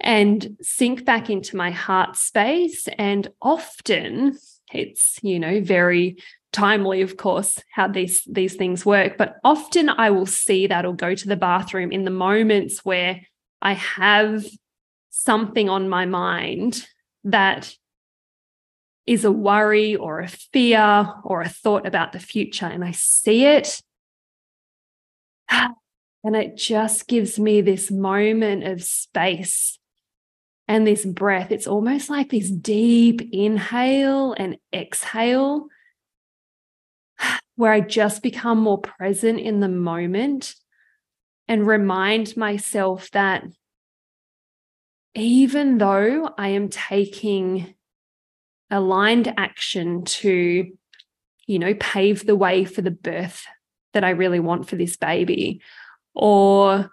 and 0.00 0.56
sink 0.62 1.04
back 1.04 1.28
into 1.28 1.56
my 1.56 1.72
heart 1.72 2.16
space. 2.16 2.88
And 2.96 3.28
often 3.42 4.38
it's, 4.72 5.18
you 5.22 5.38
know, 5.38 5.60
very 5.60 6.18
timely, 6.52 7.02
of 7.02 7.16
course, 7.16 7.60
how 7.72 7.88
these 7.88 8.24
these 8.24 8.54
things 8.54 8.84
work. 8.84 9.16
But 9.18 9.36
often 9.44 9.88
I 9.88 10.10
will 10.10 10.26
see 10.26 10.66
that 10.66 10.84
or 10.84 10.94
go 10.94 11.14
to 11.14 11.28
the 11.28 11.36
bathroom 11.36 11.92
in 11.92 12.04
the 12.04 12.10
moments 12.10 12.84
where 12.84 13.20
I 13.60 13.72
have 13.72 14.46
something 15.10 15.68
on 15.68 15.88
my 15.88 16.06
mind 16.06 16.86
that 17.24 17.74
is 19.06 19.24
a 19.24 19.32
worry 19.32 19.96
or 19.96 20.20
a 20.20 20.28
fear 20.28 21.12
or 21.24 21.40
a 21.40 21.48
thought 21.48 21.86
about 21.86 22.12
the 22.12 22.18
future. 22.18 22.66
And 22.66 22.84
I 22.84 22.92
see 22.92 23.44
it. 23.44 23.80
And 26.24 26.34
it 26.34 26.56
just 26.56 27.06
gives 27.06 27.38
me 27.38 27.60
this 27.60 27.92
moment 27.92 28.64
of 28.64 28.82
space 28.82 29.78
and 30.66 30.84
this 30.84 31.04
breath. 31.04 31.52
It's 31.52 31.68
almost 31.68 32.10
like 32.10 32.28
this 32.30 32.50
deep 32.50 33.22
inhale 33.32 34.34
and 34.36 34.58
exhale 34.72 35.68
where 37.58 37.72
I 37.72 37.80
just 37.80 38.22
become 38.22 38.60
more 38.60 38.80
present 38.80 39.40
in 39.40 39.58
the 39.58 39.68
moment 39.68 40.54
and 41.48 41.66
remind 41.66 42.36
myself 42.36 43.10
that 43.10 43.42
even 45.16 45.78
though 45.78 46.30
I 46.38 46.50
am 46.50 46.68
taking 46.68 47.74
aligned 48.70 49.34
action 49.36 50.04
to, 50.04 50.70
you 51.48 51.58
know, 51.58 51.74
pave 51.80 52.24
the 52.24 52.36
way 52.36 52.64
for 52.64 52.80
the 52.80 52.92
birth 52.92 53.44
that 53.92 54.04
I 54.04 54.10
really 54.10 54.38
want 54.38 54.68
for 54.68 54.76
this 54.76 54.96
baby, 54.96 55.60
or 56.14 56.88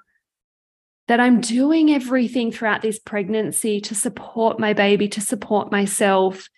that 1.07 1.19
I'm 1.19 1.41
doing 1.41 1.91
everything 1.91 2.51
throughout 2.51 2.81
this 2.81 2.97
pregnancy 2.97 3.81
to 3.81 3.93
support 3.93 4.59
my 4.59 4.73
baby, 4.73 5.09
to 5.09 5.21
support 5.21 5.71
myself. 5.71 6.49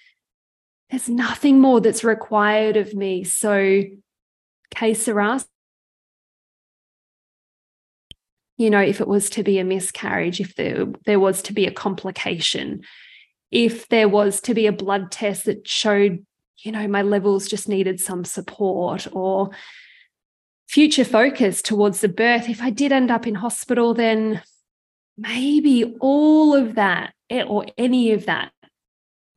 There's 0.89 1.09
nothing 1.09 1.59
more 1.59 1.81
that's 1.81 2.03
required 2.03 2.77
of 2.77 2.93
me. 2.93 3.23
So, 3.23 3.83
que 4.73 4.95
sera, 4.95 5.41
you 8.57 8.69
know, 8.69 8.81
if 8.81 9.01
it 9.01 9.07
was 9.07 9.29
to 9.31 9.43
be 9.43 9.59
a 9.59 9.63
miscarriage, 9.63 10.39
if 10.39 10.55
there, 10.55 10.85
there 11.05 11.19
was 11.19 11.41
to 11.43 11.53
be 11.53 11.65
a 11.65 11.71
complication, 11.71 12.81
if 13.51 13.87
there 13.89 14.09
was 14.09 14.41
to 14.41 14.53
be 14.53 14.67
a 14.67 14.71
blood 14.71 15.11
test 15.11 15.45
that 15.45 15.67
showed, 15.67 16.25
you 16.63 16.71
know, 16.71 16.87
my 16.87 17.03
levels 17.03 17.47
just 17.47 17.69
needed 17.69 17.99
some 17.99 18.25
support 18.25 19.07
or 19.11 19.51
future 20.67 21.05
focus 21.05 21.61
towards 21.61 22.01
the 22.01 22.09
birth, 22.09 22.49
if 22.49 22.61
I 22.61 22.71
did 22.71 22.91
end 22.91 23.11
up 23.11 23.27
in 23.27 23.35
hospital, 23.35 23.93
then 23.93 24.41
maybe 25.17 25.95
all 25.99 26.55
of 26.55 26.75
that 26.75 27.13
eh, 27.29 27.43
or 27.43 27.65
any 27.77 28.11
of 28.11 28.25
that 28.25 28.51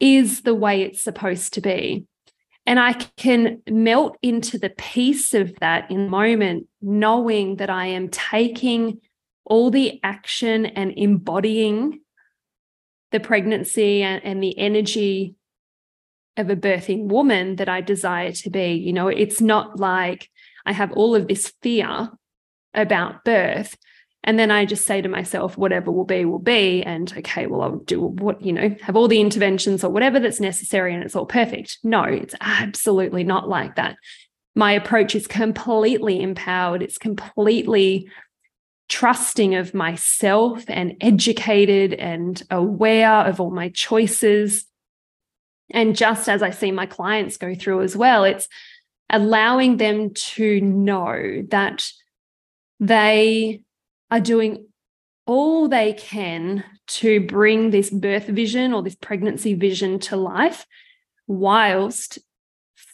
is 0.00 0.42
the 0.42 0.54
way 0.54 0.82
it's 0.82 1.02
supposed 1.02 1.54
to 1.54 1.60
be. 1.60 2.06
And 2.66 2.80
I 2.80 2.94
can 3.16 3.62
melt 3.68 4.16
into 4.22 4.58
the 4.58 4.70
peace 4.70 5.34
of 5.34 5.54
that 5.60 5.90
in 5.90 6.04
the 6.04 6.10
moment, 6.10 6.66
knowing 6.80 7.56
that 7.56 7.70
I 7.70 7.86
am 7.86 8.08
taking 8.08 9.00
all 9.44 9.70
the 9.70 10.00
action 10.02 10.66
and 10.66 10.92
embodying 10.96 12.00
the 13.10 13.20
pregnancy 13.20 14.02
and, 14.02 14.24
and 14.24 14.42
the 14.42 14.56
energy 14.58 15.34
of 16.36 16.48
a 16.48 16.56
birthing 16.56 17.08
woman 17.08 17.56
that 17.56 17.68
I 17.68 17.80
desire 17.80 18.32
to 18.32 18.50
be. 18.50 18.74
You 18.74 18.92
know, 18.92 19.08
it's 19.08 19.40
not 19.40 19.78
like 19.78 20.28
I 20.64 20.72
have 20.72 20.92
all 20.92 21.14
of 21.14 21.26
this 21.26 21.52
fear 21.62 22.10
about 22.72 23.24
birth. 23.24 23.76
And 24.22 24.38
then 24.38 24.50
I 24.50 24.66
just 24.66 24.86
say 24.86 25.00
to 25.00 25.08
myself, 25.08 25.56
whatever 25.56 25.90
will 25.90 26.04
be, 26.04 26.24
will 26.24 26.38
be. 26.38 26.82
And 26.82 27.12
okay, 27.18 27.46
well, 27.46 27.62
I'll 27.62 27.76
do 27.78 28.00
what, 28.02 28.42
you 28.42 28.52
know, 28.52 28.74
have 28.82 28.96
all 28.96 29.08
the 29.08 29.20
interventions 29.20 29.82
or 29.82 29.90
whatever 29.90 30.20
that's 30.20 30.40
necessary 30.40 30.94
and 30.94 31.02
it's 31.02 31.16
all 31.16 31.26
perfect. 31.26 31.78
No, 31.82 32.02
it's 32.02 32.34
absolutely 32.40 33.24
not 33.24 33.48
like 33.48 33.76
that. 33.76 33.96
My 34.54 34.72
approach 34.72 35.14
is 35.14 35.26
completely 35.26 36.20
empowered. 36.20 36.82
It's 36.82 36.98
completely 36.98 38.10
trusting 38.90 39.54
of 39.54 39.72
myself 39.72 40.64
and 40.68 40.96
educated 41.00 41.94
and 41.94 42.42
aware 42.50 43.24
of 43.26 43.40
all 43.40 43.50
my 43.50 43.70
choices. 43.70 44.66
And 45.70 45.96
just 45.96 46.28
as 46.28 46.42
I 46.42 46.50
see 46.50 46.72
my 46.72 46.86
clients 46.86 47.36
go 47.36 47.54
through 47.54 47.82
as 47.82 47.96
well, 47.96 48.24
it's 48.24 48.48
allowing 49.08 49.76
them 49.76 50.12
to 50.12 50.60
know 50.60 51.42
that 51.48 51.90
they 52.80 53.62
are 54.10 54.20
doing 54.20 54.66
all 55.26 55.68
they 55.68 55.92
can 55.92 56.64
to 56.86 57.20
bring 57.26 57.70
this 57.70 57.90
birth 57.90 58.26
vision 58.26 58.72
or 58.72 58.82
this 58.82 58.96
pregnancy 58.96 59.54
vision 59.54 59.98
to 60.00 60.16
life 60.16 60.66
whilst 61.26 62.18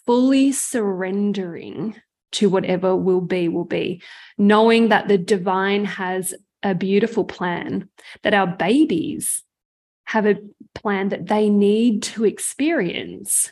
fully 0.05 0.53
surrendering 0.53 1.97
to 2.33 2.49
whatever 2.49 2.95
will 2.95 3.23
be, 3.23 3.49
will 3.49 3.65
be, 3.65 4.03
knowing 4.37 4.91
that 4.91 5.09
the 5.09 5.17
divine 5.17 5.85
has 5.85 6.35
a 6.63 6.75
beautiful 6.75 7.25
plan, 7.25 7.89
that 8.23 8.35
our 8.35 8.47
babies 8.47 9.43
have 10.05 10.27
a 10.27 10.37
plan 10.75 11.09
that 11.09 11.27
they 11.27 11.49
need 11.49 12.03
to 12.03 12.25
experience. 12.25 13.51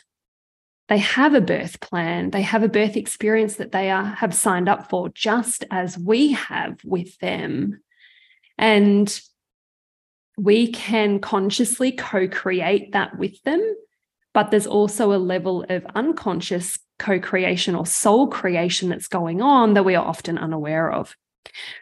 They 0.87 0.99
have 0.99 1.33
a 1.33 1.41
birth 1.41 1.79
plan, 1.79 2.29
they 2.29 2.43
have 2.43 2.61
a 2.63 2.69
birth 2.69 2.95
experience 2.95 3.55
that 3.55 3.71
they 3.71 3.89
are, 3.89 4.03
have 4.03 4.33
signed 4.33 4.69
up 4.69 4.89
for, 4.89 5.09
just 5.09 5.63
as 5.71 5.97
we 5.97 6.33
have 6.33 6.79
with 6.83 7.17
them. 7.19 7.81
And 8.57 9.19
we 10.37 10.71
can 10.71 11.19
consciously 11.19 11.91
co 11.91 12.27
create 12.27 12.91
that 12.91 13.17
with 13.17 13.41
them. 13.43 13.75
But 14.33 14.51
there's 14.51 14.67
also 14.67 15.13
a 15.13 15.17
level 15.17 15.65
of 15.69 15.85
unconscious 15.95 16.77
co 16.99 17.19
creation 17.19 17.75
or 17.75 17.85
soul 17.85 18.27
creation 18.27 18.89
that's 18.89 19.07
going 19.07 19.41
on 19.41 19.73
that 19.73 19.85
we 19.85 19.95
are 19.95 20.05
often 20.05 20.37
unaware 20.37 20.91
of. 20.91 21.15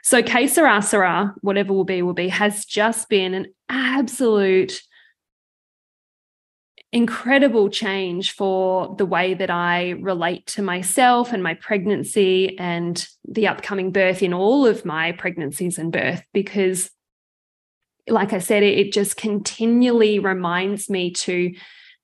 So, 0.01 0.21
Sera, 0.21 1.33
whatever 1.41 1.73
will 1.73 1.83
be, 1.83 2.01
will 2.01 2.13
be, 2.13 2.29
has 2.29 2.65
just 2.65 3.09
been 3.09 3.33
an 3.33 3.47
absolute 3.69 4.81
incredible 6.93 7.69
change 7.69 8.33
for 8.33 8.95
the 8.97 9.05
way 9.05 9.33
that 9.33 9.49
I 9.49 9.91
relate 9.99 10.45
to 10.47 10.61
myself 10.61 11.33
and 11.33 11.41
my 11.41 11.55
pregnancy 11.55 12.57
and 12.59 13.05
the 13.27 13.47
upcoming 13.47 13.91
birth 13.91 14.21
in 14.21 14.31
all 14.31 14.67
of 14.67 14.85
my 14.85 15.11
pregnancies 15.11 15.79
and 15.79 15.91
birth 15.91 16.23
because 16.33 16.91
like 18.07 18.33
I 18.33 18.39
said 18.39 18.63
it, 18.63 18.91
just 18.91 19.17
continually 19.17 20.19
reminds 20.19 20.89
me 20.89 21.11
to 21.11 21.53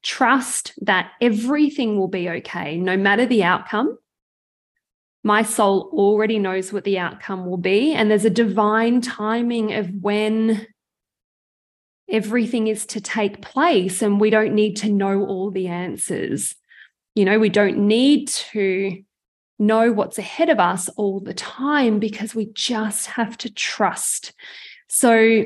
trust 0.02 0.73
that 0.82 1.12
everything 1.21 1.97
will 1.97 2.08
be 2.08 2.30
okay, 2.30 2.78
no 2.78 2.95
matter 2.95 3.25
the 3.25 3.43
outcome. 3.43 3.97
My 5.23 5.43
soul 5.43 5.89
already 5.93 6.39
knows 6.39 6.71
what 6.71 6.86
the 6.86 6.97
outcome 6.99 7.45
will 7.45 7.58
be. 7.58 7.93
And 7.93 8.10
there's 8.10 8.23
a 8.23 8.30
divine 8.30 9.02
timing 9.02 9.73
of 9.73 9.89
when 10.02 10.65
everything 12.11 12.67
is 12.67 12.85
to 12.87 13.01
take 13.01 13.41
place, 13.41 14.01
and 14.01 14.19
we 14.19 14.29
don't 14.29 14.53
need 14.53 14.75
to 14.77 14.91
know 14.91 15.25
all 15.25 15.51
the 15.51 15.67
answers. 15.67 16.55
You 17.15 17.25
know, 17.25 17.39
we 17.39 17.49
don't 17.49 17.87
need 17.87 18.27
to 18.27 19.03
know 19.57 19.91
what's 19.91 20.17
ahead 20.17 20.49
of 20.49 20.59
us 20.59 20.89
all 20.89 21.19
the 21.19 21.33
time 21.33 21.99
because 21.99 22.33
we 22.33 22.49
just 22.53 23.07
have 23.07 23.37
to 23.39 23.53
trust. 23.53 24.33
So, 24.87 25.43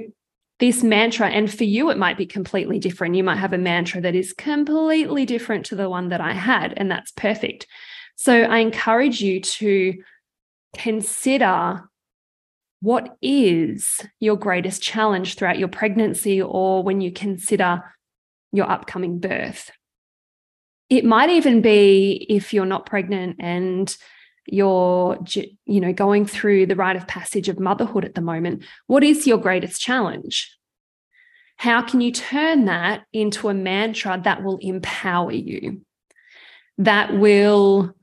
this 0.59 0.83
mantra, 0.83 1.27
and 1.27 1.51
for 1.51 1.63
you, 1.65 1.89
it 1.89 1.97
might 1.97 2.17
be 2.17 2.25
completely 2.25 2.79
different. 2.79 3.15
You 3.15 3.23
might 3.23 3.37
have 3.37 3.53
a 3.53 3.57
mantra 3.57 3.99
that 4.01 4.15
is 4.15 4.33
completely 4.33 5.25
different 5.25 5.65
to 5.65 5.75
the 5.75 5.89
one 5.89 6.09
that 6.09 6.21
I 6.21 6.31
had, 6.31 6.73
and 6.77 6.89
that's 6.89 7.11
perfect. 7.11 7.67
So 8.15 8.43
I 8.43 8.59
encourage 8.59 9.21
you 9.21 9.41
to 9.41 9.95
consider 10.75 11.89
what 12.83 13.15
is 13.21 14.01
your 14.19 14.35
greatest 14.35 14.81
challenge 14.81 15.35
throughout 15.35 15.57
your 15.57 15.69
pregnancy 15.69 16.41
or 16.41 16.83
when 16.83 16.99
you 16.99 17.13
consider 17.13 17.81
your 18.51 18.69
upcoming 18.69 19.19
birth. 19.19 19.71
It 20.89 21.05
might 21.05 21.29
even 21.29 21.61
be 21.61 22.25
if 22.29 22.53
you're 22.53 22.65
not 22.65 22.85
pregnant 22.85 23.37
and 23.39 23.95
you're 24.45 25.17
you 25.65 25.79
know 25.79 25.93
going 25.93 26.25
through 26.25 26.65
the 26.65 26.75
rite 26.75 26.97
of 26.97 27.07
passage 27.07 27.47
of 27.47 27.57
motherhood 27.57 28.03
at 28.03 28.13
the 28.13 28.19
moment 28.19 28.61
what 28.87 29.01
is 29.01 29.25
your 29.25 29.37
greatest 29.37 29.79
challenge 29.79 30.53
how 31.55 31.81
can 31.81 32.01
you 32.01 32.11
turn 32.11 32.65
that 32.65 33.05
into 33.13 33.47
a 33.47 33.53
mantra 33.53 34.19
that 34.21 34.43
will 34.43 34.57
empower 34.57 35.31
you 35.31 35.79
that 36.77 37.17
will 37.17 37.95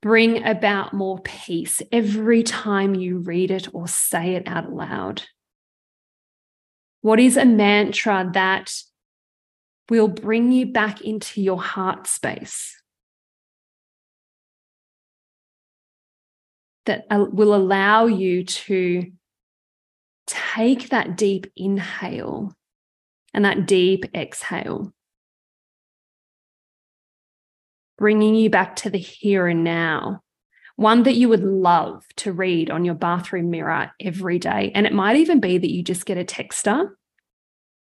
bring 0.00 0.44
about 0.44 0.94
more 0.94 1.18
peace 1.20 1.82
every 1.90 2.42
time 2.42 2.94
you 2.94 3.18
read 3.18 3.50
it 3.50 3.74
or 3.74 3.88
say 3.88 4.34
it 4.34 4.46
out 4.46 4.72
loud. 4.72 5.22
What 7.00 7.20
is 7.20 7.36
a 7.36 7.44
mantra 7.44 8.30
that 8.34 8.72
will 9.88 10.08
bring 10.08 10.52
you 10.52 10.66
back 10.66 11.00
into 11.00 11.40
your 11.40 11.60
heart 11.60 12.06
space? 12.06 12.74
That 16.86 17.06
uh, 17.10 17.26
will 17.30 17.54
allow 17.54 18.06
you 18.06 18.44
to 18.44 19.10
take 20.26 20.90
that 20.90 21.16
deep 21.16 21.46
inhale 21.56 22.52
and 23.34 23.44
that 23.44 23.66
deep 23.66 24.04
exhale, 24.14 24.92
bringing 27.98 28.34
you 28.34 28.48
back 28.48 28.76
to 28.76 28.90
the 28.90 28.98
here 28.98 29.46
and 29.46 29.64
now. 29.64 30.22
One 30.76 31.02
that 31.02 31.16
you 31.16 31.28
would 31.28 31.42
love 31.42 32.04
to 32.18 32.32
read 32.32 32.70
on 32.70 32.84
your 32.84 32.94
bathroom 32.94 33.50
mirror 33.50 33.90
every 34.00 34.38
day. 34.38 34.70
And 34.74 34.86
it 34.86 34.92
might 34.92 35.16
even 35.16 35.40
be 35.40 35.58
that 35.58 35.72
you 35.72 35.82
just 35.82 36.06
get 36.06 36.16
a 36.18 36.24
texter, 36.24 36.90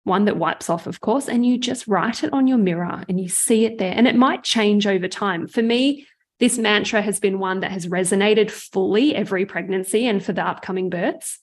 one 0.02 0.24
that 0.24 0.36
wipes 0.36 0.68
off, 0.68 0.88
of 0.88 1.00
course, 1.00 1.28
and 1.28 1.46
you 1.46 1.58
just 1.58 1.86
write 1.86 2.24
it 2.24 2.32
on 2.32 2.48
your 2.48 2.58
mirror 2.58 3.04
and 3.08 3.20
you 3.20 3.28
see 3.28 3.64
it 3.64 3.78
there. 3.78 3.94
And 3.96 4.08
it 4.08 4.16
might 4.16 4.42
change 4.42 4.86
over 4.86 5.06
time. 5.06 5.46
For 5.46 5.62
me, 5.62 6.06
this 6.40 6.58
mantra 6.58 7.00
has 7.02 7.20
been 7.20 7.38
one 7.38 7.60
that 7.60 7.70
has 7.70 7.86
resonated 7.86 8.50
fully 8.50 9.14
every 9.14 9.46
pregnancy 9.46 10.08
and 10.08 10.20
for 10.22 10.32
the 10.32 10.44
upcoming 10.44 10.90
births. 10.90 11.38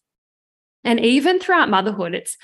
And 0.83 0.99
even 0.99 1.39
throughout 1.39 1.69
motherhood, 1.69 2.13
it's 2.13 2.35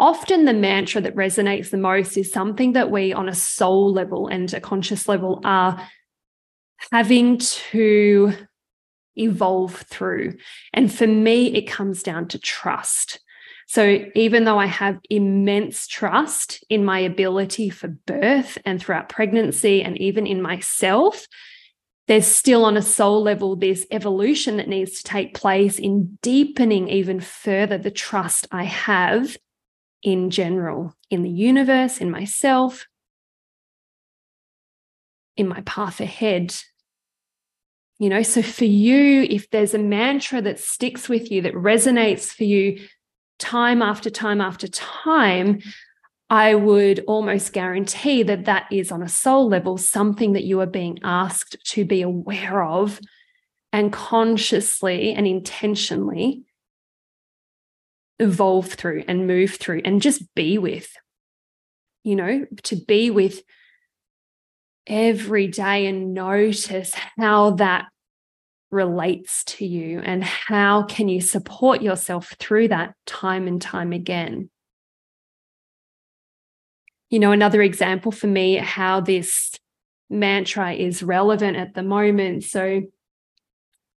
often 0.00 0.46
the 0.46 0.54
mantra 0.54 1.00
that 1.02 1.14
resonates 1.14 1.70
the 1.70 1.76
most 1.76 2.16
is 2.16 2.32
something 2.32 2.72
that 2.72 2.90
we, 2.90 3.12
on 3.12 3.28
a 3.28 3.34
soul 3.34 3.92
level 3.92 4.26
and 4.26 4.52
a 4.54 4.60
conscious 4.60 5.06
level, 5.06 5.40
are 5.44 5.86
having 6.90 7.38
to 7.38 8.32
evolve 9.16 9.76
through. 9.76 10.36
And 10.72 10.92
for 10.92 11.06
me, 11.06 11.54
it 11.54 11.68
comes 11.68 12.02
down 12.02 12.28
to 12.28 12.38
trust. 12.38 13.20
So 13.66 14.04
even 14.14 14.44
though 14.44 14.58
I 14.58 14.66
have 14.66 14.98
immense 15.10 15.86
trust 15.86 16.64
in 16.70 16.84
my 16.84 16.98
ability 16.98 17.68
for 17.68 17.88
birth 17.88 18.58
and 18.64 18.80
throughout 18.80 19.10
pregnancy 19.10 19.82
and 19.82 19.96
even 19.98 20.26
in 20.26 20.42
myself, 20.42 21.26
there's 22.08 22.26
still 22.26 22.64
on 22.64 22.76
a 22.76 22.82
soul 22.82 23.22
level 23.22 23.54
this 23.54 23.86
evolution 23.92 24.56
that 24.56 24.66
needs 24.66 24.98
to 24.98 25.04
take 25.04 25.34
place 25.34 25.78
in 25.78 26.18
deepening 26.22 26.88
even 26.88 27.20
further 27.20 27.78
the 27.78 27.92
trust 27.92 28.48
I 28.50 28.64
have 28.64 29.36
in 30.02 30.30
general, 30.30 30.94
in 31.10 31.22
the 31.22 31.30
universe, 31.30 31.98
in 31.98 32.10
myself, 32.10 32.86
in 35.36 35.48
my 35.48 35.60
path 35.62 36.00
ahead. 36.00 36.54
You 37.98 38.08
know, 38.08 38.22
so 38.22 38.42
for 38.42 38.64
you, 38.64 39.22
if 39.28 39.50
there's 39.50 39.74
a 39.74 39.78
mantra 39.78 40.40
that 40.42 40.58
sticks 40.58 41.08
with 41.08 41.30
you, 41.30 41.42
that 41.42 41.54
resonates 41.54 42.32
for 42.32 42.44
you 42.44 42.80
time 43.38 43.82
after 43.82 44.10
time 44.10 44.40
after 44.40 44.68
time, 44.68 45.60
I 46.30 46.54
would 46.54 47.04
almost 47.06 47.52
guarantee 47.52 48.22
that 48.22 48.44
that 48.44 48.66
is 48.70 48.92
on 48.92 49.02
a 49.02 49.08
soul 49.08 49.48
level 49.48 49.76
something 49.76 50.34
that 50.34 50.44
you 50.44 50.60
are 50.60 50.66
being 50.66 51.00
asked 51.02 51.56
to 51.72 51.84
be 51.84 52.02
aware 52.02 52.62
of 52.62 53.00
and 53.72 53.92
consciously 53.92 55.12
and 55.12 55.26
intentionally 55.26 56.44
evolve 58.20 58.72
through 58.72 59.04
and 59.08 59.26
move 59.26 59.56
through 59.56 59.82
and 59.84 60.02
just 60.02 60.34
be 60.34 60.58
with. 60.58 60.92
You 62.04 62.16
know, 62.16 62.46
to 62.64 62.76
be 62.76 63.10
with 63.10 63.42
every 64.86 65.48
day 65.48 65.86
and 65.86 66.14
notice 66.14 66.92
how 67.18 67.50
that 67.52 67.86
relates 68.70 69.44
to 69.44 69.66
you 69.66 70.00
and 70.00 70.22
how 70.22 70.84
can 70.84 71.08
you 71.08 71.20
support 71.20 71.82
yourself 71.82 72.34
through 72.38 72.68
that 72.68 72.94
time 73.04 73.46
and 73.48 73.60
time 73.60 73.92
again 73.92 74.48
you 77.10 77.18
know, 77.18 77.32
another 77.32 77.60
example 77.60 78.12
for 78.12 78.28
me 78.28 78.54
how 78.54 79.00
this 79.00 79.52
mantra 80.08 80.72
is 80.72 81.02
relevant 81.02 81.56
at 81.56 81.74
the 81.74 81.82
moment. 81.82 82.44
So 82.44 82.82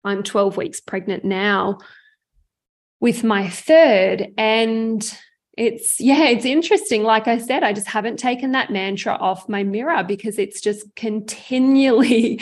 I'm 0.02 0.22
12 0.22 0.56
weeks 0.56 0.80
pregnant 0.80 1.24
now 1.24 1.78
with 3.04 3.22
my 3.22 3.50
third. 3.50 4.28
And 4.38 5.18
it's, 5.58 6.00
yeah, 6.00 6.24
it's 6.28 6.46
interesting. 6.46 7.02
Like 7.02 7.28
I 7.28 7.36
said, 7.36 7.62
I 7.62 7.74
just 7.74 7.86
haven't 7.86 8.16
taken 8.16 8.52
that 8.52 8.72
mantra 8.72 9.12
off 9.12 9.46
my 9.46 9.62
mirror 9.62 10.02
because 10.02 10.38
it's 10.38 10.58
just 10.58 10.86
continually 10.96 12.40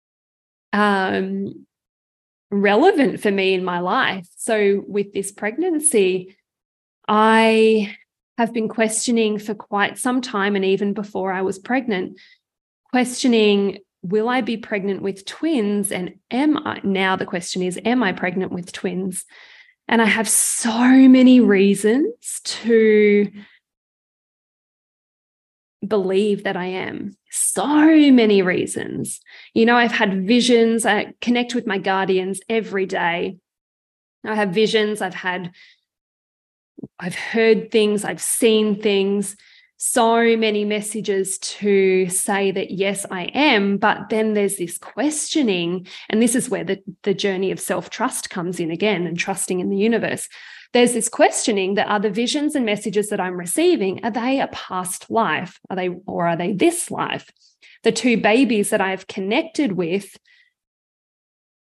um, 0.72 1.66
relevant 2.52 3.20
for 3.20 3.32
me 3.32 3.52
in 3.52 3.64
my 3.64 3.80
life. 3.80 4.28
So 4.36 4.84
with 4.86 5.12
this 5.12 5.32
pregnancy, 5.32 6.36
I 7.08 7.96
have 8.38 8.54
been 8.54 8.68
questioning 8.68 9.40
for 9.40 9.56
quite 9.56 9.98
some 9.98 10.20
time, 10.20 10.54
and 10.54 10.64
even 10.64 10.94
before 10.94 11.32
I 11.32 11.42
was 11.42 11.58
pregnant, 11.58 12.20
questioning 12.90 13.78
will 14.02 14.28
I 14.28 14.40
be 14.40 14.56
pregnant 14.56 15.02
with 15.02 15.24
twins? 15.24 15.90
And 15.90 16.14
am 16.30 16.58
I 16.64 16.80
now 16.84 17.16
the 17.16 17.26
question 17.26 17.60
is, 17.60 17.78
am 17.84 18.04
I 18.04 18.12
pregnant 18.12 18.52
with 18.52 18.70
twins? 18.70 19.24
And 19.90 20.00
I 20.00 20.04
have 20.04 20.28
so 20.28 20.72
many 21.08 21.40
reasons 21.40 22.40
to 22.44 23.28
believe 25.84 26.44
that 26.44 26.56
I 26.56 26.66
am. 26.66 27.16
So 27.28 27.66
many 27.66 28.40
reasons. 28.40 29.20
You 29.52 29.66
know, 29.66 29.76
I've 29.76 29.90
had 29.90 30.28
visions, 30.28 30.86
I 30.86 31.14
connect 31.20 31.56
with 31.56 31.66
my 31.66 31.78
guardians 31.78 32.40
every 32.48 32.86
day. 32.86 33.38
I 34.24 34.36
have 34.36 34.50
visions, 34.50 35.02
I've 35.02 35.14
had 35.14 35.50
I've 37.00 37.16
heard 37.16 37.72
things, 37.72 38.04
I've 38.04 38.22
seen 38.22 38.80
things, 38.80 39.36
so 39.82 40.36
many 40.36 40.66
messages 40.66 41.38
to 41.38 42.06
say 42.10 42.50
that 42.50 42.70
yes, 42.70 43.06
I 43.10 43.22
am. 43.32 43.78
But 43.78 44.10
then 44.10 44.34
there's 44.34 44.58
this 44.58 44.76
questioning. 44.76 45.86
And 46.10 46.20
this 46.20 46.34
is 46.34 46.50
where 46.50 46.64
the, 46.64 46.82
the 47.02 47.14
journey 47.14 47.50
of 47.50 47.58
self 47.58 47.88
trust 47.88 48.28
comes 48.28 48.60
in 48.60 48.70
again 48.70 49.06
and 49.06 49.18
trusting 49.18 49.58
in 49.58 49.70
the 49.70 49.78
universe. 49.78 50.28
There's 50.74 50.92
this 50.92 51.08
questioning 51.08 51.74
that 51.74 51.88
are 51.88 51.98
the 51.98 52.10
visions 52.10 52.54
and 52.54 52.66
messages 52.66 53.08
that 53.08 53.20
I'm 53.20 53.38
receiving, 53.38 54.04
are 54.04 54.10
they 54.10 54.40
a 54.40 54.48
past 54.48 55.10
life? 55.10 55.58
Are 55.70 55.76
they, 55.76 55.88
or 55.88 56.28
are 56.28 56.36
they 56.36 56.52
this 56.52 56.90
life? 56.90 57.30
The 57.82 57.90
two 57.90 58.18
babies 58.18 58.68
that 58.70 58.82
I've 58.82 59.06
connected 59.06 59.72
with, 59.72 60.14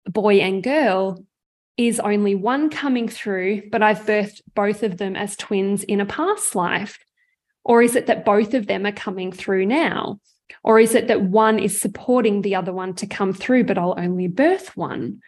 boy 0.05 0.39
and 0.39 0.63
girl, 0.63 1.23
is 1.77 1.99
only 1.99 2.33
one 2.33 2.71
coming 2.71 3.07
through, 3.07 3.69
but 3.69 3.83
I've 3.83 3.99
birthed 3.99 4.41
both 4.55 4.81
of 4.81 4.97
them 4.97 5.15
as 5.15 5.35
twins 5.35 5.83
in 5.83 6.01
a 6.01 6.07
past 6.07 6.55
life? 6.55 6.97
Or 7.63 7.81
is 7.81 7.95
it 7.95 8.07
that 8.07 8.25
both 8.25 8.53
of 8.53 8.67
them 8.67 8.85
are 8.85 8.91
coming 8.91 9.31
through 9.31 9.65
now? 9.65 10.19
Or 10.63 10.79
is 10.79 10.95
it 10.95 11.07
that 11.07 11.21
one 11.21 11.59
is 11.59 11.79
supporting 11.79 12.41
the 12.41 12.55
other 12.55 12.73
one 12.73 12.93
to 12.95 13.07
come 13.07 13.33
through, 13.33 13.65
but 13.65 13.77
I'll 13.77 13.95
only 13.97 14.27
birth 14.27 14.75
one? 14.75 15.21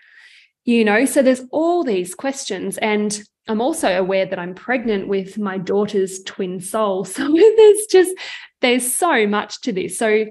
You 0.65 0.85
know, 0.85 1.05
so 1.05 1.21
there's 1.21 1.43
all 1.51 1.83
these 1.83 2.15
questions. 2.15 2.77
And 2.77 3.19
I'm 3.47 3.61
also 3.61 3.89
aware 3.89 4.25
that 4.25 4.39
I'm 4.39 4.53
pregnant 4.53 5.07
with 5.07 5.37
my 5.37 5.57
daughter's 5.57 6.23
twin 6.23 6.59
soul. 6.59 7.05
So 7.11 7.31
there's 7.31 7.85
just, 7.89 8.15
there's 8.61 8.93
so 8.93 9.27
much 9.27 9.61
to 9.61 9.71
this. 9.71 9.97
So 9.97 10.25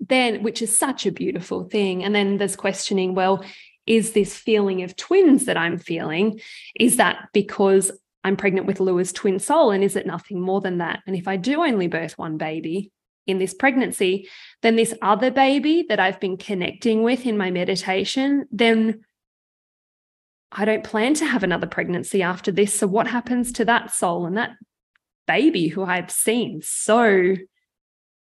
then, 0.00 0.42
which 0.42 0.62
is 0.62 0.76
such 0.76 1.06
a 1.06 1.12
beautiful 1.12 1.64
thing. 1.64 2.04
And 2.04 2.14
then 2.14 2.38
there's 2.38 2.56
questioning, 2.56 3.14
well, 3.14 3.44
is 3.86 4.12
this 4.12 4.36
feeling 4.36 4.82
of 4.82 4.96
twins 4.96 5.46
that 5.46 5.56
I'm 5.56 5.78
feeling, 5.78 6.40
is 6.78 6.96
that 6.96 7.28
because 7.32 7.90
I'm 8.24 8.36
pregnant 8.36 8.66
with 8.66 8.80
Lua's 8.80 9.12
twin 9.12 9.38
soul? 9.38 9.70
And 9.70 9.82
is 9.82 9.96
it 9.96 10.06
nothing 10.06 10.40
more 10.40 10.60
than 10.60 10.78
that? 10.78 11.00
And 11.06 11.16
if 11.16 11.26
I 11.26 11.36
do 11.36 11.62
only 11.62 11.88
birth 11.88 12.18
one 12.18 12.38
baby 12.38 12.92
in 13.26 13.38
this 13.38 13.54
pregnancy, 13.54 14.28
then 14.62 14.76
this 14.76 14.94
other 15.02 15.30
baby 15.30 15.86
that 15.88 16.00
I've 16.00 16.20
been 16.20 16.36
connecting 16.36 17.02
with 17.02 17.26
in 17.26 17.36
my 17.36 17.50
meditation, 17.50 18.46
then 18.50 19.04
I 20.50 20.64
don't 20.64 20.84
plan 20.84 21.14
to 21.14 21.26
have 21.26 21.42
another 21.42 21.66
pregnancy 21.66 22.22
after 22.22 22.52
this. 22.52 22.74
So, 22.74 22.86
what 22.86 23.06
happens 23.06 23.52
to 23.52 23.64
that 23.64 23.92
soul 23.92 24.26
and 24.26 24.36
that 24.36 24.50
baby 25.26 25.68
who 25.68 25.82
I've 25.82 26.10
seen 26.10 26.60
so 26.62 27.36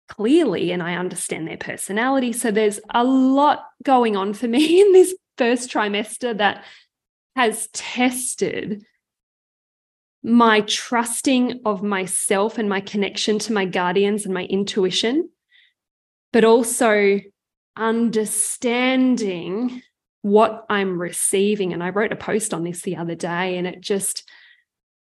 clearly 0.09 0.73
and 0.73 0.83
I 0.83 0.95
understand 0.97 1.49
their 1.49 1.57
personality? 1.57 2.33
So, 2.33 2.51
there's 2.51 2.81
a 2.93 3.05
lot 3.05 3.65
going 3.83 4.17
on 4.17 4.35
for 4.35 4.49
me 4.49 4.81
in 4.83 4.93
this 4.93 5.15
first 5.39 5.71
trimester 5.71 6.37
that 6.37 6.65
has 7.37 7.69
tested 7.69 8.85
my 10.23 10.61
trusting 10.63 11.61
of 11.65 11.83
myself 11.83 12.59
and 12.59 12.69
my 12.69 12.81
connection 12.81 13.39
to 13.39 13.53
my 13.53 13.65
guardians 13.65 14.25
and 14.25 14.35
my 14.35 14.45
intuition, 14.45 15.31
but 16.33 16.45
also 16.45 17.21
understanding 17.77 19.83
what 20.23 20.67
I'm 20.69 21.01
receiving. 21.01 21.73
And 21.73 21.83
I 21.83 21.89
wrote 21.89 22.13
a 22.13 22.17
post 22.17 22.53
on 22.53 22.65
this 22.65 22.83
the 22.83 22.97
other 22.97 23.15
day, 23.15 23.57
and 23.57 23.67
it 23.67 23.81
just, 23.81 24.29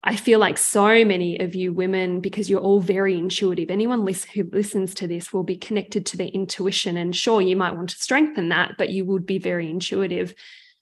I 0.04 0.18
feel 0.18 0.40
like 0.40 0.58
so 0.58 1.06
many 1.06 1.40
of 1.40 1.56
you 1.56 1.72
women, 1.72 2.20
because 2.20 2.50
you're 2.50 2.60
all 2.60 2.82
very 2.82 3.18
intuitive, 3.18 3.72
anyone 3.72 4.06
who 4.06 4.44
listens 4.52 4.94
to 4.96 5.08
this 5.08 5.32
will 5.32 5.44
be 5.44 5.56
connected 5.56 6.06
to 6.08 6.18
their 6.18 6.28
intuition. 6.28 6.98
And 6.98 7.16
sure, 7.16 7.42
you 7.42 7.56
might 7.56 7.76
want 7.76 7.92
to 7.92 7.98
strengthen 7.98 8.50
that, 8.50 8.74
but 8.78 8.90
you 8.90 9.06
would 9.06 9.26
be 9.26 9.40
very 9.40 9.70
intuitive. 9.70 10.36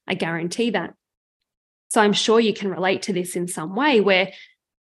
I 0.07 0.15
guarantee 0.15 0.71
that. 0.71 0.95
So 1.93 2.01
I'm 2.01 2.13
sure 2.13 2.39
you 2.39 2.55
can 2.55 2.71
relate 2.71 3.03
to 3.03 3.13
this 3.13 3.35
in 3.35 3.47
some 3.47 3.75
way 3.75 4.01
where 4.01 4.31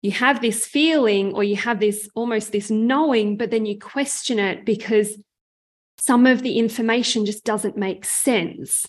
you 0.02 0.10
have 0.10 0.41
this 0.41 0.65
feeling 0.65 1.36
or 1.36 1.44
you 1.44 1.56
have 1.56 1.80
this 1.80 2.10
almost 2.15 2.52
this 2.52 2.72
knowing, 2.72 3.38
but 3.38 3.52
then 3.52 3.68
you 3.68 3.78
question 3.80 4.39
it 4.39 4.65
because 4.65 5.15
some 6.00 6.26
of 6.26 6.41
the 6.41 6.58
information 6.58 7.28
just 7.28 7.44
doesn't 7.44 7.78
make 7.78 8.06
sense. 8.06 8.88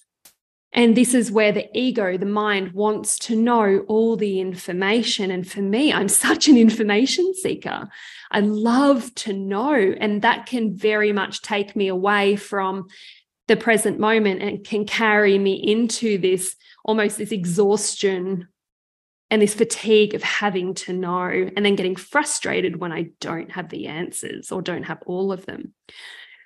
And 0.72 0.96
this 0.96 1.12
is 1.12 1.30
where 1.30 1.52
the 1.52 1.68
ego, 1.78 2.16
the 2.16 2.24
mind, 2.24 2.72
wants 2.72 3.18
to 3.18 3.36
know 3.36 3.84
all 3.86 4.16
the 4.16 4.40
information. 4.40 5.30
And 5.30 5.46
for 5.46 5.60
me, 5.60 5.92
I'm 5.92 6.08
such 6.26 6.48
an 6.48 6.56
information 6.56 7.34
seeker. 7.34 7.86
I 8.30 8.40
love 8.40 9.14
to 9.16 9.34
know. 9.34 9.74
And 9.74 10.22
that 10.22 10.46
can 10.46 10.74
very 10.74 11.12
much 11.12 11.42
take 11.42 11.76
me 11.76 11.88
away 11.88 12.36
from 12.36 12.86
the 13.46 13.56
present 13.56 13.98
moment 13.98 14.40
and 14.40 14.64
can 14.64 14.86
carry 14.86 15.38
me 15.38 15.52
into 15.52 16.16
this 16.16 16.56
almost 16.86 17.18
this 17.18 17.32
exhaustion 17.32 18.48
and 19.28 19.42
this 19.42 19.54
fatigue 19.54 20.14
of 20.14 20.22
having 20.22 20.72
to 20.72 20.92
know 20.92 21.28
and 21.28 21.66
then 21.66 21.74
getting 21.74 21.96
frustrated 21.96 22.76
when 22.76 22.92
I 22.92 23.10
don't 23.20 23.50
have 23.50 23.68
the 23.68 23.88
answers 23.88 24.52
or 24.52 24.62
don't 24.62 24.84
have 24.84 25.02
all 25.04 25.32
of 25.32 25.44
them. 25.46 25.74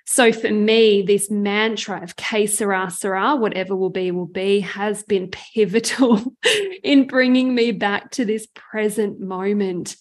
So 0.07 0.33
for 0.33 0.49
me, 0.49 1.03
this 1.03 1.29
mantra 1.29 2.03
of 2.03 2.15
que 2.15 2.47
sera 2.47 2.89
sera, 2.89 3.35
whatever 3.35 3.75
will 3.75 3.91
be, 3.91 4.11
will 4.11 4.25
be, 4.25 4.61
has 4.61 5.03
been 5.03 5.29
pivotal 5.53 6.35
in 6.83 7.07
bringing 7.07 7.53
me 7.53 7.71
back 7.71 8.11
to 8.11 8.25
this 8.25 8.47
present 8.53 9.19
moment. 9.19 9.95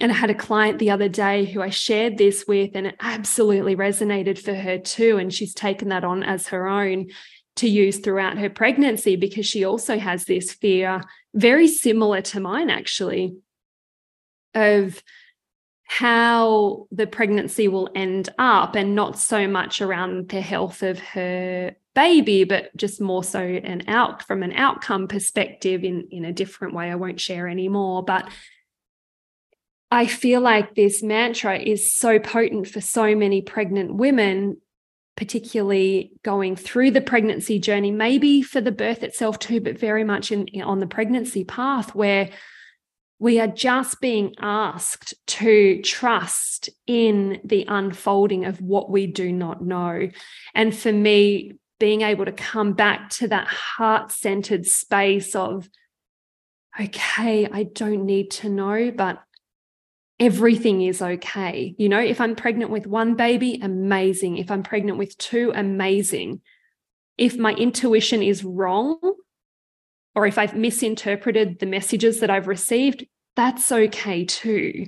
And 0.00 0.10
I 0.10 0.14
had 0.14 0.30
a 0.30 0.34
client 0.34 0.78
the 0.78 0.90
other 0.90 1.08
day 1.08 1.44
who 1.44 1.62
I 1.62 1.70
shared 1.70 2.18
this 2.18 2.44
with, 2.48 2.70
and 2.74 2.86
it 2.86 2.96
absolutely 3.00 3.76
resonated 3.76 4.38
for 4.38 4.54
her 4.54 4.78
too. 4.78 5.18
And 5.18 5.32
she's 5.32 5.54
taken 5.54 5.90
that 5.90 6.04
on 6.04 6.22
as 6.22 6.48
her 6.48 6.66
own 6.66 7.06
to 7.60 7.68
use 7.68 7.98
throughout 7.98 8.38
her 8.38 8.50
pregnancy 8.50 9.16
because 9.16 9.46
she 9.46 9.64
also 9.64 9.98
has 9.98 10.24
this 10.24 10.52
fear, 10.52 11.02
very 11.34 11.68
similar 11.68 12.20
to 12.22 12.40
mine, 12.40 12.70
actually, 12.70 13.36
of 14.54 15.02
how 15.84 16.86
the 16.92 17.06
pregnancy 17.06 17.66
will 17.68 17.90
end 17.94 18.28
up 18.38 18.76
and 18.76 18.94
not 18.94 19.18
so 19.18 19.48
much 19.48 19.82
around 19.82 20.28
the 20.28 20.40
health 20.40 20.82
of 20.82 21.00
her 21.00 21.74
baby 21.96 22.44
but 22.44 22.74
just 22.76 23.00
more 23.00 23.24
so 23.24 23.40
an 23.40 23.82
out 23.88 24.22
from 24.22 24.44
an 24.44 24.52
outcome 24.52 25.08
perspective 25.08 25.82
in 25.82 26.06
in 26.12 26.24
a 26.24 26.32
different 26.32 26.72
way 26.72 26.88
i 26.88 26.94
won't 26.94 27.20
share 27.20 27.48
anymore. 27.48 28.04
But 28.04 28.30
i 29.90 30.06
feel 30.06 30.40
like 30.40 30.76
this 30.76 31.02
mantra 31.02 31.58
is 31.58 31.92
so 31.92 32.20
potent 32.20 32.68
for 32.68 32.80
so 32.80 33.16
many 33.16 33.42
pregnant 33.42 33.92
women 33.92 34.58
particularly 35.20 36.12
going 36.22 36.56
through 36.56 36.90
the 36.90 37.00
pregnancy 37.02 37.58
journey, 37.58 37.90
maybe 37.90 38.40
for 38.40 38.62
the 38.62 38.72
birth 38.72 39.02
itself 39.02 39.38
too, 39.38 39.60
but 39.60 39.78
very 39.78 40.02
much 40.02 40.32
in, 40.32 40.48
on 40.62 40.80
the 40.80 40.86
pregnancy 40.86 41.44
path 41.44 41.94
where 41.94 42.30
we 43.18 43.38
are 43.38 43.46
just 43.46 44.00
being 44.00 44.34
asked 44.40 45.12
to 45.26 45.82
trust 45.82 46.70
in 46.86 47.38
the 47.44 47.66
unfolding 47.68 48.46
of 48.46 48.62
what 48.62 48.90
we 48.90 49.06
do 49.06 49.30
not 49.30 49.62
know. 49.62 50.08
And 50.54 50.74
for 50.74 50.90
me, 50.90 51.52
being 51.78 52.00
able 52.00 52.24
to 52.24 52.32
come 52.32 52.72
back 52.72 53.10
to 53.10 53.28
that 53.28 53.46
heart 53.46 54.10
centered 54.12 54.64
space 54.64 55.36
of, 55.36 55.68
okay, 56.80 57.46
I 57.46 57.64
don't 57.64 58.06
need 58.06 58.30
to 58.30 58.48
know, 58.48 58.90
but 58.90 59.22
everything 60.20 60.82
is 60.82 61.00
okay. 61.00 61.74
You 61.78 61.88
know, 61.88 61.98
if 61.98 62.20
I'm 62.20 62.36
pregnant 62.36 62.70
with 62.70 62.86
one 62.86 63.14
baby, 63.14 63.58
amazing. 63.62 64.36
If 64.36 64.50
I'm 64.50 64.62
pregnant 64.62 64.98
with 64.98 65.16
two, 65.16 65.50
amazing. 65.54 66.42
If 67.16 67.38
my 67.38 67.54
intuition 67.54 68.22
is 68.22 68.44
wrong, 68.44 68.98
or 70.14 70.26
if 70.26 70.36
I've 70.36 70.54
misinterpreted 70.54 71.58
the 71.58 71.66
messages 71.66 72.20
that 72.20 72.30
I've 72.30 72.48
received, 72.48 73.06
that's 73.34 73.72
okay 73.72 74.24
too. 74.26 74.86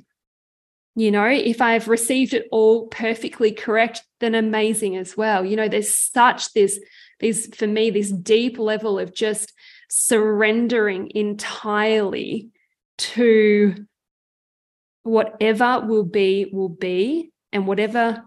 You 0.94 1.10
know, 1.10 1.24
if 1.24 1.62
I've 1.62 1.88
received 1.88 2.34
it 2.34 2.46
all 2.52 2.88
perfectly 2.88 3.52
correct, 3.52 4.02
then 4.20 4.34
amazing 4.34 4.96
as 4.98 5.16
well. 5.16 5.44
You 5.44 5.56
know, 5.56 5.68
there's 5.68 5.94
such 5.94 6.52
this, 6.52 6.78
this 7.20 7.48
for 7.56 7.66
me, 7.66 7.88
this 7.88 8.10
deep 8.10 8.58
level 8.58 8.98
of 8.98 9.14
just 9.14 9.54
surrendering 9.88 11.10
entirely 11.14 12.50
to 12.98 13.74
whatever 15.02 15.80
will 15.86 16.04
be, 16.04 16.50
will 16.52 16.68
be. 16.68 17.32
And 17.52 17.66
whatever 17.66 18.24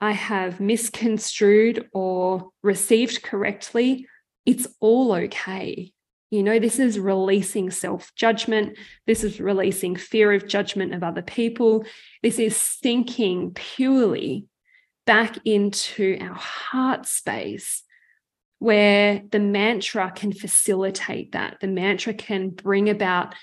I 0.00 0.12
have 0.12 0.60
misconstrued 0.60 1.88
or 1.92 2.50
received 2.62 3.22
correctly, 3.22 4.06
it's 4.46 4.66
all 4.80 5.12
okay. 5.12 5.92
You 6.30 6.42
know, 6.44 6.58
this 6.58 6.78
is 6.78 6.98
releasing 6.98 7.70
self 7.70 8.12
judgment. 8.14 8.78
This 9.06 9.24
is 9.24 9.40
releasing 9.40 9.96
fear 9.96 10.32
of 10.32 10.46
judgment 10.46 10.94
of 10.94 11.02
other 11.02 11.22
people. 11.22 11.84
This 12.22 12.38
is 12.38 12.56
sinking 12.56 13.52
purely 13.54 14.46
back 15.06 15.38
into 15.44 16.18
our 16.20 16.34
heart 16.34 17.06
space 17.06 17.82
where 18.60 19.22
the 19.30 19.40
mantra 19.40 20.12
can 20.14 20.32
facilitate 20.32 21.32
that. 21.32 21.56
The 21.60 21.66
mantra 21.66 22.14
can 22.14 22.50
bring 22.50 22.88
about 22.88 23.34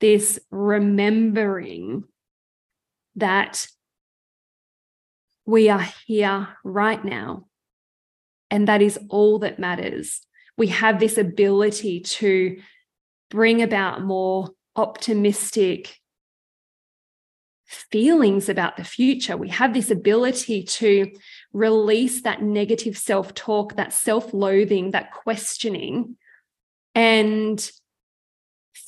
this 0.00 0.38
remembering 0.50 2.04
that 3.16 3.66
we 5.44 5.68
are 5.68 5.86
here 6.06 6.48
right 6.64 7.04
now. 7.04 7.46
And 8.50 8.68
that 8.68 8.82
is 8.82 8.98
all 9.08 9.40
that 9.40 9.58
matters. 9.58 10.20
We 10.56 10.68
have 10.68 11.00
this 11.00 11.18
ability 11.18 12.00
to 12.00 12.60
bring 13.30 13.62
about 13.62 14.02
more 14.02 14.50
optimistic 14.76 15.98
feelings 17.66 18.48
about 18.48 18.76
the 18.76 18.84
future. 18.84 19.36
We 19.36 19.50
have 19.50 19.74
this 19.74 19.90
ability 19.90 20.62
to 20.64 21.12
release 21.52 22.22
that 22.22 22.42
negative 22.42 22.96
self 22.96 23.34
talk, 23.34 23.76
that 23.76 23.92
self 23.92 24.32
loathing, 24.32 24.92
that 24.92 25.12
questioning, 25.12 26.16
and 26.94 27.70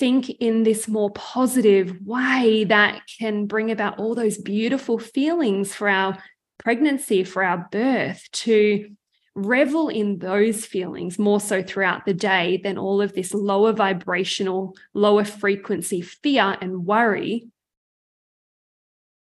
think 0.01 0.31
in 0.41 0.63
this 0.63 0.89
more 0.89 1.11
positive 1.11 1.95
way 2.05 2.65
that 2.65 3.03
can 3.19 3.45
bring 3.45 3.71
about 3.71 3.99
all 3.99 4.15
those 4.15 4.39
beautiful 4.39 4.99
feelings 4.99 5.75
for 5.75 5.91
our 5.91 6.17
pregnancy, 6.59 7.23
for 7.23 7.45
our 7.45 7.69
birth, 7.71 8.27
to 8.33 8.91
revel 9.35 9.91
in 9.91 10.19
those 10.19 10.65
feelings 10.65 11.19
more 11.19 11.39
so 11.39 11.63
throughout 11.63 12.07
the 12.07 12.15
day 12.15 12.59
than 12.65 12.79
all 12.79 13.03
of 13.03 13.13
this 13.13 13.35
lower 13.35 13.73
vibrational, 13.75 14.75
lower 14.95 15.25
frequency 15.25 16.01
fear 16.01 16.57
and 16.63 16.87
worry 16.87 17.49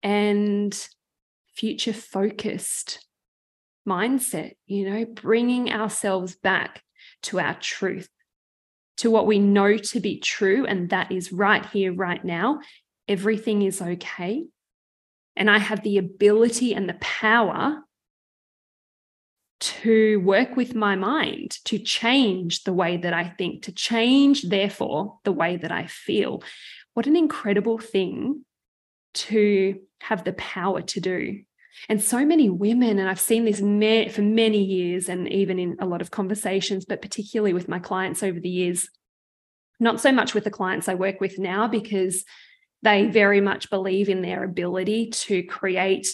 and 0.04 0.88
future 1.56 1.94
focused 1.94 3.08
mindset, 3.88 4.56
you 4.66 4.90
know, 4.90 5.06
bringing 5.06 5.72
ourselves 5.72 6.36
back 6.36 6.84
to 7.22 7.40
our 7.40 7.56
truth 7.56 8.10
to 8.98 9.12
what 9.12 9.28
we 9.28 9.40
know 9.40 9.78
to 9.78 10.00
be 10.00 10.20
true, 10.20 10.66
and 10.66 10.90
that 10.90 11.12
is 11.12 11.32
right 11.32 11.66
here, 11.66 11.94
right 11.94 12.24
now, 12.24 12.60
everything 13.08 13.62
is 13.62 13.82
okay. 13.82 14.46
And 15.36 15.50
I 15.50 15.58
have 15.58 15.84
the 15.84 15.98
ability 15.98 16.74
and 16.74 16.88
the 16.88 16.98
power 17.02 17.82
to 19.60 20.20
work 20.20 20.56
with 20.56 20.76
my 20.76 20.96
mind, 20.96 21.58
to 21.66 21.80
change 21.80 22.64
the 22.64 22.74
way 22.74 22.98
that 22.98 23.14
I 23.14 23.30
think, 23.30 23.64
to 23.64 23.72
change, 23.72 24.44
therefore, 24.44 25.20
the 25.24 25.32
way 25.32 25.58
that 25.58 25.72
I 25.72 25.88
feel. 25.88 26.44
What 26.94 27.08
an 27.08 27.16
incredible 27.16 27.78
thing 27.78 28.46
to 29.16 29.80
have 30.02 30.24
the 30.24 30.34
power 30.34 30.82
to 30.82 31.00
do. 31.00 31.42
And 31.90 32.02
so 32.02 32.26
many 32.26 32.50
women, 32.50 33.00
and 33.00 33.10
I've 33.10 33.20
seen 33.20 33.46
this 33.46 33.60
for 33.60 34.22
many 34.22 34.64
years 34.64 35.10
and 35.10 35.32
even 35.32 35.60
in 35.60 35.78
a 35.80 35.86
lot 35.86 36.02
of 36.02 36.12
conversations, 36.12 36.86
but 36.86 37.02
particularly 37.02 37.54
with 37.54 37.68
my 37.68 37.80
clients 37.80 38.24
over 38.24 38.40
the 38.40 38.50
years, 38.50 38.90
Not 39.80 40.00
so 40.00 40.12
much 40.12 40.34
with 40.34 40.46
the 40.46 40.52
clients 40.52 40.88
I 40.88 40.96
work 40.96 41.20
with 41.20 41.38
now 41.38 41.68
because 41.68 42.24
they 42.82 43.08
very 43.08 43.42
much 43.42 43.70
believe 43.70 44.10
in 44.10 44.22
their 44.22 44.44
ability 44.44 45.10
to 45.10 45.44
create 45.44 46.08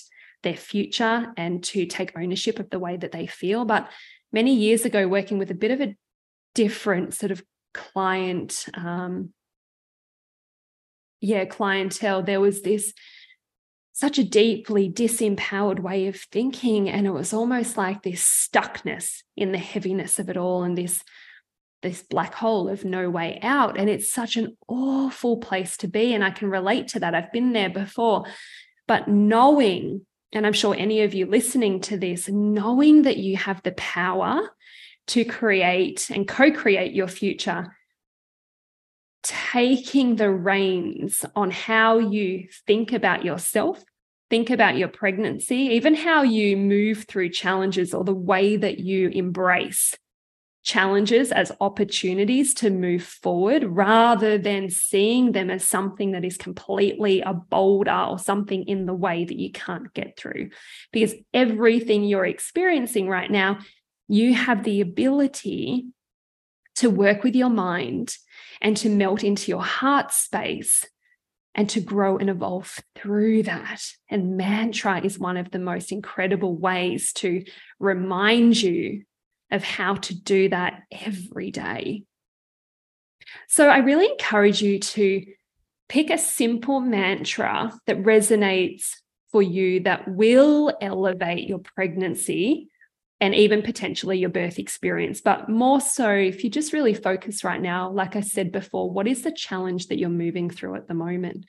their 0.43 0.56
future 0.56 1.32
and 1.38 1.63
to 1.65 1.86
take 1.86 2.17
ownership 2.17 2.60
of 2.60 2.69
the 2.69 2.80
way 2.80 2.97
that 2.97 3.12
they 3.12 3.28
feel. 3.28 3.65
But 3.65 3.89
many 4.32 4.56
years 4.56 4.86
ago, 4.86 5.08
working 5.08 5.38
with 5.38 5.52
a 5.52 5.56
bit 5.56 5.71
of 5.71 5.82
a 5.82 5.95
different 6.56 7.13
sort 7.13 7.32
of 7.32 7.43
client, 7.74 8.65
um, 8.74 9.32
yeah, 11.19 11.45
clientele, 11.45 12.24
there 12.24 12.41
was 12.41 12.63
this 12.63 12.93
such 13.93 14.17
a 14.17 14.23
deeply 14.23 14.89
disempowered 14.89 15.80
way 15.80 16.08
of 16.08 16.15
thinking. 16.15 16.89
And 16.89 17.06
it 17.06 17.12
was 17.12 17.34
almost 17.34 17.77
like 17.77 18.04
this 18.04 18.23
stuckness 18.23 19.23
in 19.36 19.51
the 19.51 19.58
heaviness 19.58 20.19
of 20.19 20.30
it 20.30 20.38
all 20.38 20.63
and 20.63 20.77
this 20.77 21.04
this 21.82 22.04
black 22.04 22.36
hole 22.36 22.69
of 22.69 22.86
no 22.86 23.10
way 23.10 23.39
out. 23.41 23.77
And 23.77 23.89
it's 23.89 24.12
such 24.12 24.38
an 24.38 24.56
awful 24.67 25.38
place 25.38 25.77
to 25.77 25.88
be. 25.88 26.13
And 26.13 26.23
I 26.23 26.30
can 26.30 26.49
relate 26.49 26.89
to 26.89 26.99
that. 26.99 27.15
I've 27.15 27.32
been 27.32 27.54
there 27.54 27.71
before. 27.71 28.25
But 28.88 29.08
knowing, 29.08 30.06
and 30.32 30.45
I'm 30.45 30.54
sure 30.54 30.75
any 30.75 31.01
of 31.01 31.13
you 31.13 31.25
listening 31.25 31.82
to 31.82 31.97
this, 31.97 32.30
knowing 32.30 33.04
that 33.04 33.17
you 33.17 33.38
have 33.38 33.63
the 33.63 33.71
power 33.71 34.47
to 35.08 35.25
create 35.25 36.12
and 36.12 36.27
co 36.27 36.51
create 36.51 36.93
your 36.93 37.08
future, 37.08 37.75
taking 39.23 40.15
the 40.15 40.31
reins 40.31 41.25
on 41.36 41.51
how 41.51 41.99
you 41.99 42.47
think 42.65 42.93
about 42.93 43.23
yourself, 43.23 43.84
think 44.29 44.49
about 44.49 44.77
your 44.77 44.88
pregnancy, 44.88 45.55
even 45.55 45.93
how 45.93 46.23
you 46.23 46.57
move 46.57 47.05
through 47.07 47.29
challenges 47.29 47.93
or 47.93 48.03
the 48.03 48.13
way 48.13 48.57
that 48.57 48.79
you 48.79 49.10
embrace 49.10 49.95
challenges 50.63 51.31
as 51.31 51.51
opportunities 51.60 52.53
to 52.53 52.69
move 52.69 53.03
forward 53.03 53.63
rather 53.63 54.38
than 54.38 54.69
seeing 54.69 55.31
them 55.31 55.49
as 55.49 55.63
something 55.63 56.12
that 56.12 56.23
is 56.23 56.38
completely 56.38 57.21
a 57.21 57.34
boulder 57.34 58.05
or 58.10 58.19
something 58.19 58.63
in 58.67 58.86
the 58.86 58.93
way 58.93 59.25
that 59.25 59.39
you 59.39 59.51
can't 59.51 59.91
get 59.93 60.15
through. 60.17 60.49
Because 60.91 61.15
everything 61.34 62.03
you're 62.03 62.25
experiencing 62.25 63.07
right 63.07 63.31
now, 63.31 63.57
you 64.07 64.34
have 64.36 64.63
the 64.63 64.81
ability 64.81 65.88
to 66.75 66.89
work 66.89 67.23
with 67.23 67.36
your 67.36 67.49
mind 67.49 68.15
and 68.62 68.78
to 68.78 68.89
melt 68.89 69.24
into 69.24 69.52
your 69.52 69.63
heart 69.63 70.13
space 70.13 70.86
and 71.54 71.69
to 71.69 71.82
grow 71.82 72.17
and 72.17 72.30
evolve 72.30 72.80
through 72.95 73.43
that. 73.43 73.82
And 74.10 74.38
mantra 74.38 75.02
is 75.04 75.19
one 75.19 75.38
of 75.38 75.52
the 75.52 75.60
most 75.60 75.91
incredible 75.91 76.56
ways 76.56 77.12
to 77.13 77.43
remind 77.80 78.62
you 78.62 79.04
of 79.52 79.63
how 79.63 79.95
to 79.95 80.15
do 80.15 80.50
that 80.50 80.84
every 80.91 81.52
day. 81.52 82.04
So 83.47 83.67
I 83.67 83.80
really 83.80 84.10
encourage 84.10 84.62
you 84.62 84.80
to 84.80 85.26
pick 85.89 86.10
a 86.10 86.17
simple 86.17 86.80
mantra 86.80 87.74
that 87.86 88.04
resonates 88.04 88.95
for 89.32 89.41
you 89.41 89.82
that 89.82 90.08
will 90.08 90.74
elevate 90.82 91.47
your 91.47 91.60
pregnancy 91.60 92.70
and 93.21 93.36
even 93.36 93.62
potentially 93.62 94.17
your 94.17 94.31
birth 94.31 94.57
experience. 94.57 95.21
But 95.21 95.47
more 95.47 95.79
so, 95.79 96.10
if 96.10 96.43
you 96.43 96.49
just 96.49 96.73
really 96.73 96.95
focus 96.95 97.43
right 97.43 97.62
now, 97.62 97.91
like 97.91 98.15
I 98.15 98.21
said 98.21 98.51
before, 98.51 98.89
what 98.89 99.07
is 99.07 99.21
the 99.21 99.31
challenge 99.31 99.88
that 99.88 99.99
you're 99.99 100.10
moving 100.10 100.49
through 100.49 100.75
at 100.75 100.88
the 100.88 100.95
moment? 100.95 101.45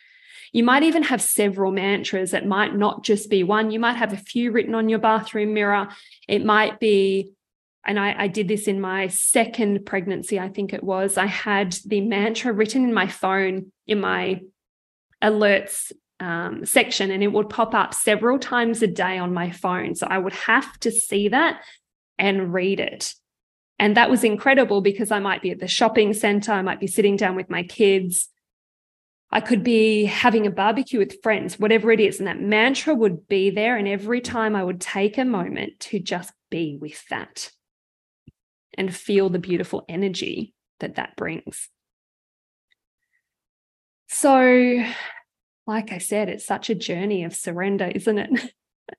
You 0.53 0.65
might 0.65 0.83
even 0.83 1.03
have 1.05 1.23
several 1.23 1.73
mantras. 1.73 2.35
It 2.35 2.47
might 2.47 2.77
not 2.77 3.03
just 3.03 3.31
be 3.31 3.43
one. 3.43 3.71
You 3.71 3.81
might 3.81 3.97
have 3.97 4.13
a 4.13 4.19
few 4.19 4.53
written 4.53 4.75
on 4.75 4.91
your 4.91 4.99
bathroom 4.99 5.55
mirror. 5.55 5.89
It 6.29 6.45
might 6.45 6.79
be 6.79 7.33
and 7.85 7.99
I, 7.99 8.15
I, 8.17 8.29
did 8.29 8.47
this 8.47 8.69
in 8.69 8.81
my 8.81 9.09
second 9.09 9.85
pregnancy, 9.85 10.39
I 10.39 10.49
think 10.49 10.73
it 10.73 10.85
was. 10.85 11.19
I 11.19 11.27
had 11.27 11.73
the 11.85 12.01
mantra 12.01 12.53
written 12.53 12.85
in 12.85 12.95
my 12.95 13.09
phone 13.09 13.73
in 13.89 14.01
my 14.01 14.43
alerts 15.21 15.91
um, 16.23 16.65
section, 16.65 17.11
and 17.11 17.23
it 17.23 17.33
would 17.33 17.51
pop 17.51 17.75
up 17.75 17.93
several 17.93 18.39
times 18.39 18.83
a 18.83 18.87
day 18.87 19.19
on 19.19 19.35
my 19.35 19.51
phone. 19.51 19.95
So 19.95 20.07
I 20.09 20.19
would 20.19 20.33
have 20.33 20.79
to 20.81 20.91
see 20.91 21.29
that 21.29 21.63
and 22.19 22.53
read 22.55 22.81
it. 22.81 23.15
And 23.79 23.97
that 23.97 24.11
was 24.11 24.23
incredible 24.23 24.81
because 24.81 25.11
I 25.11 25.19
might 25.19 25.43
be 25.43 25.51
at 25.51 25.59
the 25.59 25.67
shopping 25.67 26.15
center, 26.15 26.53
I 26.53 26.63
might 26.63 26.79
be 26.79 26.87
sitting 26.87 27.17
down 27.17 27.35
with 27.35 27.51
my 27.51 27.65
kids. 27.65 28.29
I 29.33 29.41
could 29.41 29.65
be 29.65 30.05
having 30.05 30.47
a 30.47 30.51
barbecue 30.51 30.99
with 30.99 31.23
friends, 31.23 31.59
whatever 31.59 31.91
it 31.91 31.99
is. 31.99 32.19
And 32.19 32.29
that 32.29 32.41
mantra 32.41 32.95
would 32.95 33.27
be 33.27 33.51
there. 33.51 33.77
And 33.77 33.89
every 33.89 34.21
time 34.21 34.55
I 34.55 34.63
would 34.63 34.81
take 34.81 35.19
a 35.19 35.25
moment 35.25 35.81
to 35.81 35.99
just 35.99 36.33
be 36.51 36.79
with 36.81 37.03
that 37.09 37.51
and 38.79 38.95
feel 38.95 39.31
the 39.31 39.39
beautiful 39.39 39.85
energy 39.89 40.55
that 40.81 40.97
that 40.97 41.17
brings. 41.17 41.69
So, 44.09 44.85
like 45.67 45.93
I 45.93 45.99
said, 45.99 46.29
it's 46.29 46.47
such 46.47 46.71
a 46.71 46.75
journey 46.75 47.25
of 47.25 47.35
surrender, 47.35 47.87
isn't 47.87 48.19
it? 48.19 48.55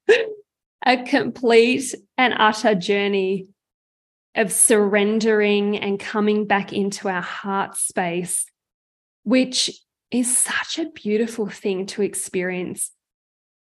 a 0.86 1.04
complete 1.04 1.94
and 2.18 2.34
utter 2.38 2.76
journey 2.76 3.48
of 4.36 4.52
surrendering 4.52 5.78
and 5.78 6.00
coming 6.00 6.48
back 6.48 6.74
into 6.74 7.08
our 7.08 7.22
heart 7.22 7.76
space, 7.76 8.46
which 9.24 9.70
is 10.12 10.36
such 10.36 10.80
a 10.80 10.90
beautiful 10.90 11.48
thing 11.48 11.86
to 11.88 12.02
experience 12.02 12.92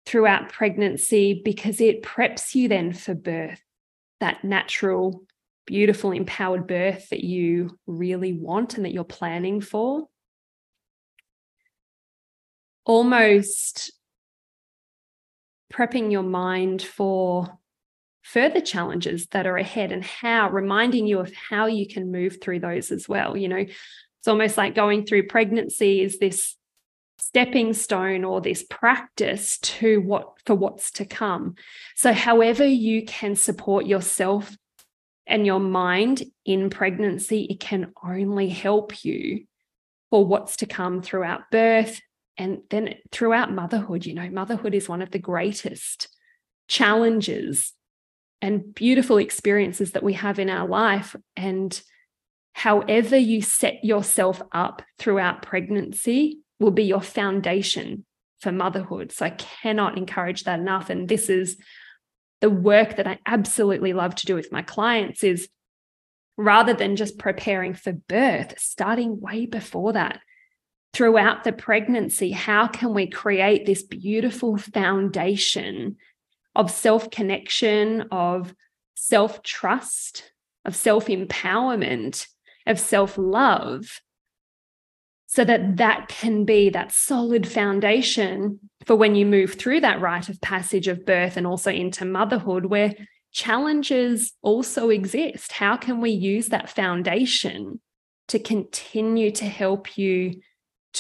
throughout 0.06 0.50
pregnancy 0.50 1.42
because 1.44 1.82
it 1.82 2.02
preps 2.02 2.56
you 2.56 2.68
then 2.68 2.94
for 2.94 3.14
birth, 3.14 3.62
that 4.20 4.44
natural 4.44 5.24
beautiful, 5.68 6.12
empowered 6.12 6.66
birth 6.66 7.10
that 7.10 7.24
you 7.24 7.78
really 7.86 8.34
want 8.34 8.76
and 8.76 8.86
that 8.86 8.94
you're 8.94 9.04
planning 9.04 9.62
for. 9.62 10.08
Almost 12.88 13.92
prepping 15.72 16.10
your 16.10 16.24
mind 16.24 16.82
for 16.82 17.60
further 18.22 18.62
challenges 18.62 19.28
that 19.28 19.46
are 19.46 19.58
ahead 19.58 19.92
and 19.92 20.04
how, 20.04 20.50
reminding 20.50 21.06
you 21.06 21.20
of 21.20 21.34
how 21.34 21.66
you 21.66 21.86
can 21.86 22.12
move 22.12 22.38
through 22.42 22.62
those 22.62 22.92
as 22.92 23.08
well. 23.08 23.36
You 23.36 23.50
know, 23.50 23.58
it's 23.58 24.28
almost 24.28 24.58
like 24.58 24.74
going 24.74 25.06
through 25.06 25.28
pregnancy 25.28 26.02
is 26.02 26.18
this 26.18 26.56
stepping 27.20 27.74
stone 27.74 28.24
or 28.24 28.40
this 28.40 28.64
practice 28.70 29.58
to 29.60 30.00
what 30.00 30.40
for 30.46 30.56
what's 30.56 30.92
to 30.92 31.06
come. 31.06 31.56
So 31.96 32.14
however 32.14 32.66
you 32.66 33.04
can 33.04 33.36
support 33.36 33.86
yourself 33.86 34.56
and 35.26 35.46
your 35.46 35.60
mind 35.60 36.24
in 36.46 36.70
pregnancy, 36.70 37.48
it 37.50 37.60
can 37.60 37.92
only 38.02 38.48
help 38.48 39.04
you 39.04 39.46
for 40.10 40.26
what's 40.26 40.56
to 40.58 40.66
come 40.66 41.02
throughout 41.02 41.52
birth 41.52 42.00
and 42.38 42.60
then 42.70 42.96
throughout 43.12 43.52
motherhood. 43.52 44.06
You 44.06 44.14
know, 44.14 44.30
motherhood 44.30 44.74
is 44.74 44.90
one 44.90 45.02
of 45.02 45.12
the 45.12 45.20
greatest 45.20 46.08
challenges 46.68 47.74
and 48.42 48.74
beautiful 48.74 49.18
experiences 49.18 49.92
that 49.94 50.04
we 50.04 50.14
have 50.14 50.40
in 50.40 50.50
our 50.50 50.68
life. 50.68 51.16
And 51.36 51.80
however 52.54 53.18
you 53.18 53.42
set 53.42 53.84
yourself 53.84 54.42
up 54.52 54.82
throughout 55.00 55.42
pregnancy 55.42 56.40
will 56.60 56.72
be 56.72 56.84
your 56.84 57.02
foundation 57.02 58.06
for 58.40 58.52
motherhood. 58.52 59.12
So 59.12 59.26
I 59.26 59.32
cannot 59.32 59.98
encourage 59.98 60.44
that 60.44 60.60
enough. 60.60 60.90
And 60.90 61.08
this 61.08 61.30
is 61.30 61.58
the 62.42 62.50
work 62.50 62.98
that 62.98 63.08
I 63.08 63.20
absolutely 63.26 63.94
love 63.94 64.14
to 64.16 64.26
do 64.28 64.36
with 64.36 64.52
my 64.52 64.62
clients 64.62 65.24
is 65.24 65.50
rather 66.38 66.74
than 66.74 66.96
just 66.96 67.18
preparing 67.18 67.74
for 67.74 67.94
birth, 67.94 68.60
starting 68.60 69.20
way 69.20 69.48
before 69.48 69.94
that, 69.94 70.20
throughout 70.98 71.44
the 71.44 71.54
pregnancy, 71.54 72.32
how 72.32 72.66
can 72.66 72.92
we 72.92 73.06
create 73.06 73.68
this 73.68 73.84
beautiful 73.84 74.58
foundation 74.58 75.96
of 76.56 76.72
self 76.72 77.12
connection, 77.12 78.08
of 78.12 78.56
self 78.96 79.44
trust, 79.44 80.32
of 80.66 80.76
self 80.76 81.06
empowerment, 81.06 82.26
of 82.66 82.80
self 82.80 83.16
love 83.16 84.02
so 85.28 85.46
that 85.46 85.78
that 85.78 86.08
can 86.08 86.46
be 86.46 86.72
that 86.72 86.92
solid 86.92 87.48
foundation 87.48 88.60
for 88.88 88.96
when 88.96 89.14
you 89.14 89.26
move 89.26 89.54
through 89.54 89.82
that 89.82 90.02
rite 90.02 90.30
of 90.30 90.42
passage 90.42 90.88
of 90.88 91.06
birth 91.06 91.38
and 91.38 91.46
also 91.46 91.70
into 91.70 92.06
motherhood 92.06 92.66
where 92.66 92.96
challenges 93.32 94.34
also 94.42 94.90
exist? 94.90 95.52
How 95.52 95.78
can 95.78 96.02
we 96.02 96.10
use 96.10 96.50
that 96.50 96.72
foundation 96.72 97.82
to 98.30 98.40
continue 98.40 99.30
to 99.30 99.46
help 99.46 99.96
you 99.96 100.42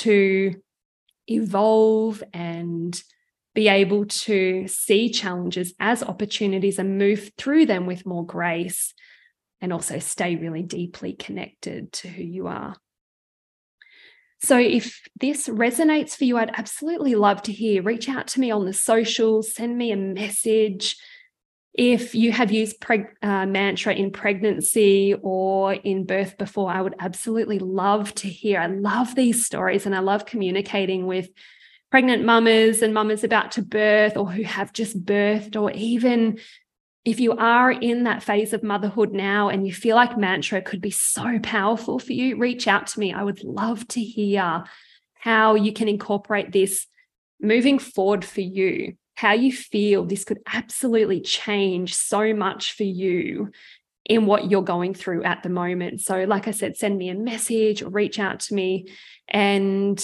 to 0.02 0.56
evolve 1.28 2.24
and 2.34 3.02
be 3.54 3.68
able 3.68 4.06
to 4.06 4.68
see 4.68 5.10
challenges 5.10 5.74
as 5.80 6.04
opportunities 6.04 6.80
and 6.80 6.98
move 6.98 7.32
through 7.38 7.66
them 7.66 7.86
with 7.86 8.06
more 8.06 8.26
grace 8.26 8.94
and 9.62 9.74
also 9.74 10.00
stay 10.00 10.36
really 10.36 10.62
deeply 10.62 11.14
connected 11.14 11.92
to 11.92 12.08
who 12.08 12.24
you 12.24 12.48
are 12.48 12.76
so 14.40 14.60
if 14.60 15.02
this 15.20 15.48
resonates 15.48 16.16
for 16.16 16.26
you, 16.26 16.38
I'd 16.38 16.58
absolutely 16.58 17.16
love 17.16 17.42
to 17.44 17.52
hear. 17.52 17.82
Reach 17.82 18.08
out 18.08 18.28
to 18.28 18.40
me 18.40 18.52
on 18.52 18.66
the 18.66 18.74
socials, 18.74 19.54
send 19.54 19.78
me 19.78 19.92
a 19.92 19.98
message. 19.98 20.96
If 21.78 22.16
you 22.16 22.32
have 22.32 22.52
used 22.52 22.80
preg- 22.80 23.14
uh, 23.22 23.46
mantra 23.46 23.94
in 23.94 24.12
pregnancy 24.12 25.16
or 25.22 25.74
in 25.74 26.06
birth 26.06 26.38
before, 26.38 26.72
I 26.72 26.82
would 26.82 26.96
absolutely 27.00 27.60
love 27.60 28.14
to 28.16 28.28
hear. 28.28 28.60
I 28.60 28.66
love 28.66 29.14
these 29.14 29.46
stories 29.46 29.86
and 29.86 29.96
I 29.96 30.00
love 30.00 30.26
communicating 30.26 31.06
with 31.06 31.30
pregnant 31.92 32.26
mamas 32.26 32.82
and 32.82 32.94
mamas 32.94 33.24
about 33.24 33.52
to 33.54 33.62
birth 33.62 34.18
or 34.18 34.30
who 34.32 34.44
have 34.44 34.74
just 34.74 35.06
birthed, 35.06 35.56
or 35.56 35.72
even 35.72 36.40
if 37.06 37.20
you 37.20 37.34
are 37.34 37.72
in 37.72 38.04
that 38.04 38.24
phase 38.24 38.52
of 38.54 38.64
motherhood 38.64 39.14
now 39.14 39.48
and 39.48 39.66
you 39.66 39.74
feel 39.74 39.96
like 39.96 40.18
mantra 40.18 40.62
could 40.62 40.82
be 40.82 40.92
so 40.92 41.40
powerful 41.42 42.00
for 42.00 42.12
you, 42.12 42.38
reach 42.38 42.68
out 42.68 42.88
to 42.88 43.00
me. 43.00 43.14
I 43.14 43.24
would 43.24 43.44
love 43.44 43.88
to 43.90 44.02
hear 44.02 44.66
how 45.14 45.56
you 45.56 45.72
can 45.72 45.88
incorporate 45.88 46.52
this 46.52 46.88
moving 47.40 47.80
forward 47.80 48.26
for 48.26 48.42
you, 48.42 48.96
how 49.18 49.34
you 49.34 49.52
feel 49.52 50.06
this 50.06 50.24
could 50.24 50.38
absolutely 50.54 51.20
change 51.20 51.96
so 51.96 52.36
much 52.36 52.74
for 52.74 52.84
you 52.84 53.52
in 54.06 54.28
what 54.28 54.52
you're 54.52 54.62
going 54.62 54.94
through 54.94 55.24
at 55.24 55.42
the 55.42 55.50
moment. 55.50 56.02
So, 56.02 56.24
like 56.26 56.48
I 56.48 56.52
said, 56.52 56.78
send 56.78 57.00
me 57.00 57.10
a 57.10 57.16
message 57.16 57.82
or 57.82 57.90
reach 57.90 58.20
out 58.20 58.42
to 58.42 58.54
me 58.54 58.90
and 59.28 59.98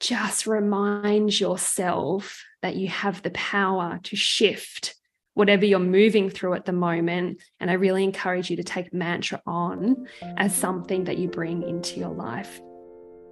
just 0.00 0.46
remind 0.46 1.40
yourself 1.40 2.44
that 2.60 2.76
you 2.76 2.88
have 2.88 3.22
the 3.22 3.30
power 3.30 4.00
to 4.02 4.14
shift 4.14 4.94
whatever 5.32 5.64
you're 5.64 5.78
moving 5.78 6.28
through 6.28 6.54
at 6.54 6.66
the 6.66 6.72
moment. 6.72 7.40
And 7.58 7.70
I 7.70 7.74
really 7.74 8.04
encourage 8.04 8.50
you 8.50 8.56
to 8.56 8.64
take 8.64 8.92
mantra 8.92 9.40
on 9.46 10.06
as 10.36 10.54
something 10.54 11.04
that 11.04 11.16
you 11.16 11.28
bring 11.28 11.62
into 11.62 11.98
your 11.98 12.12
life. 12.12 12.60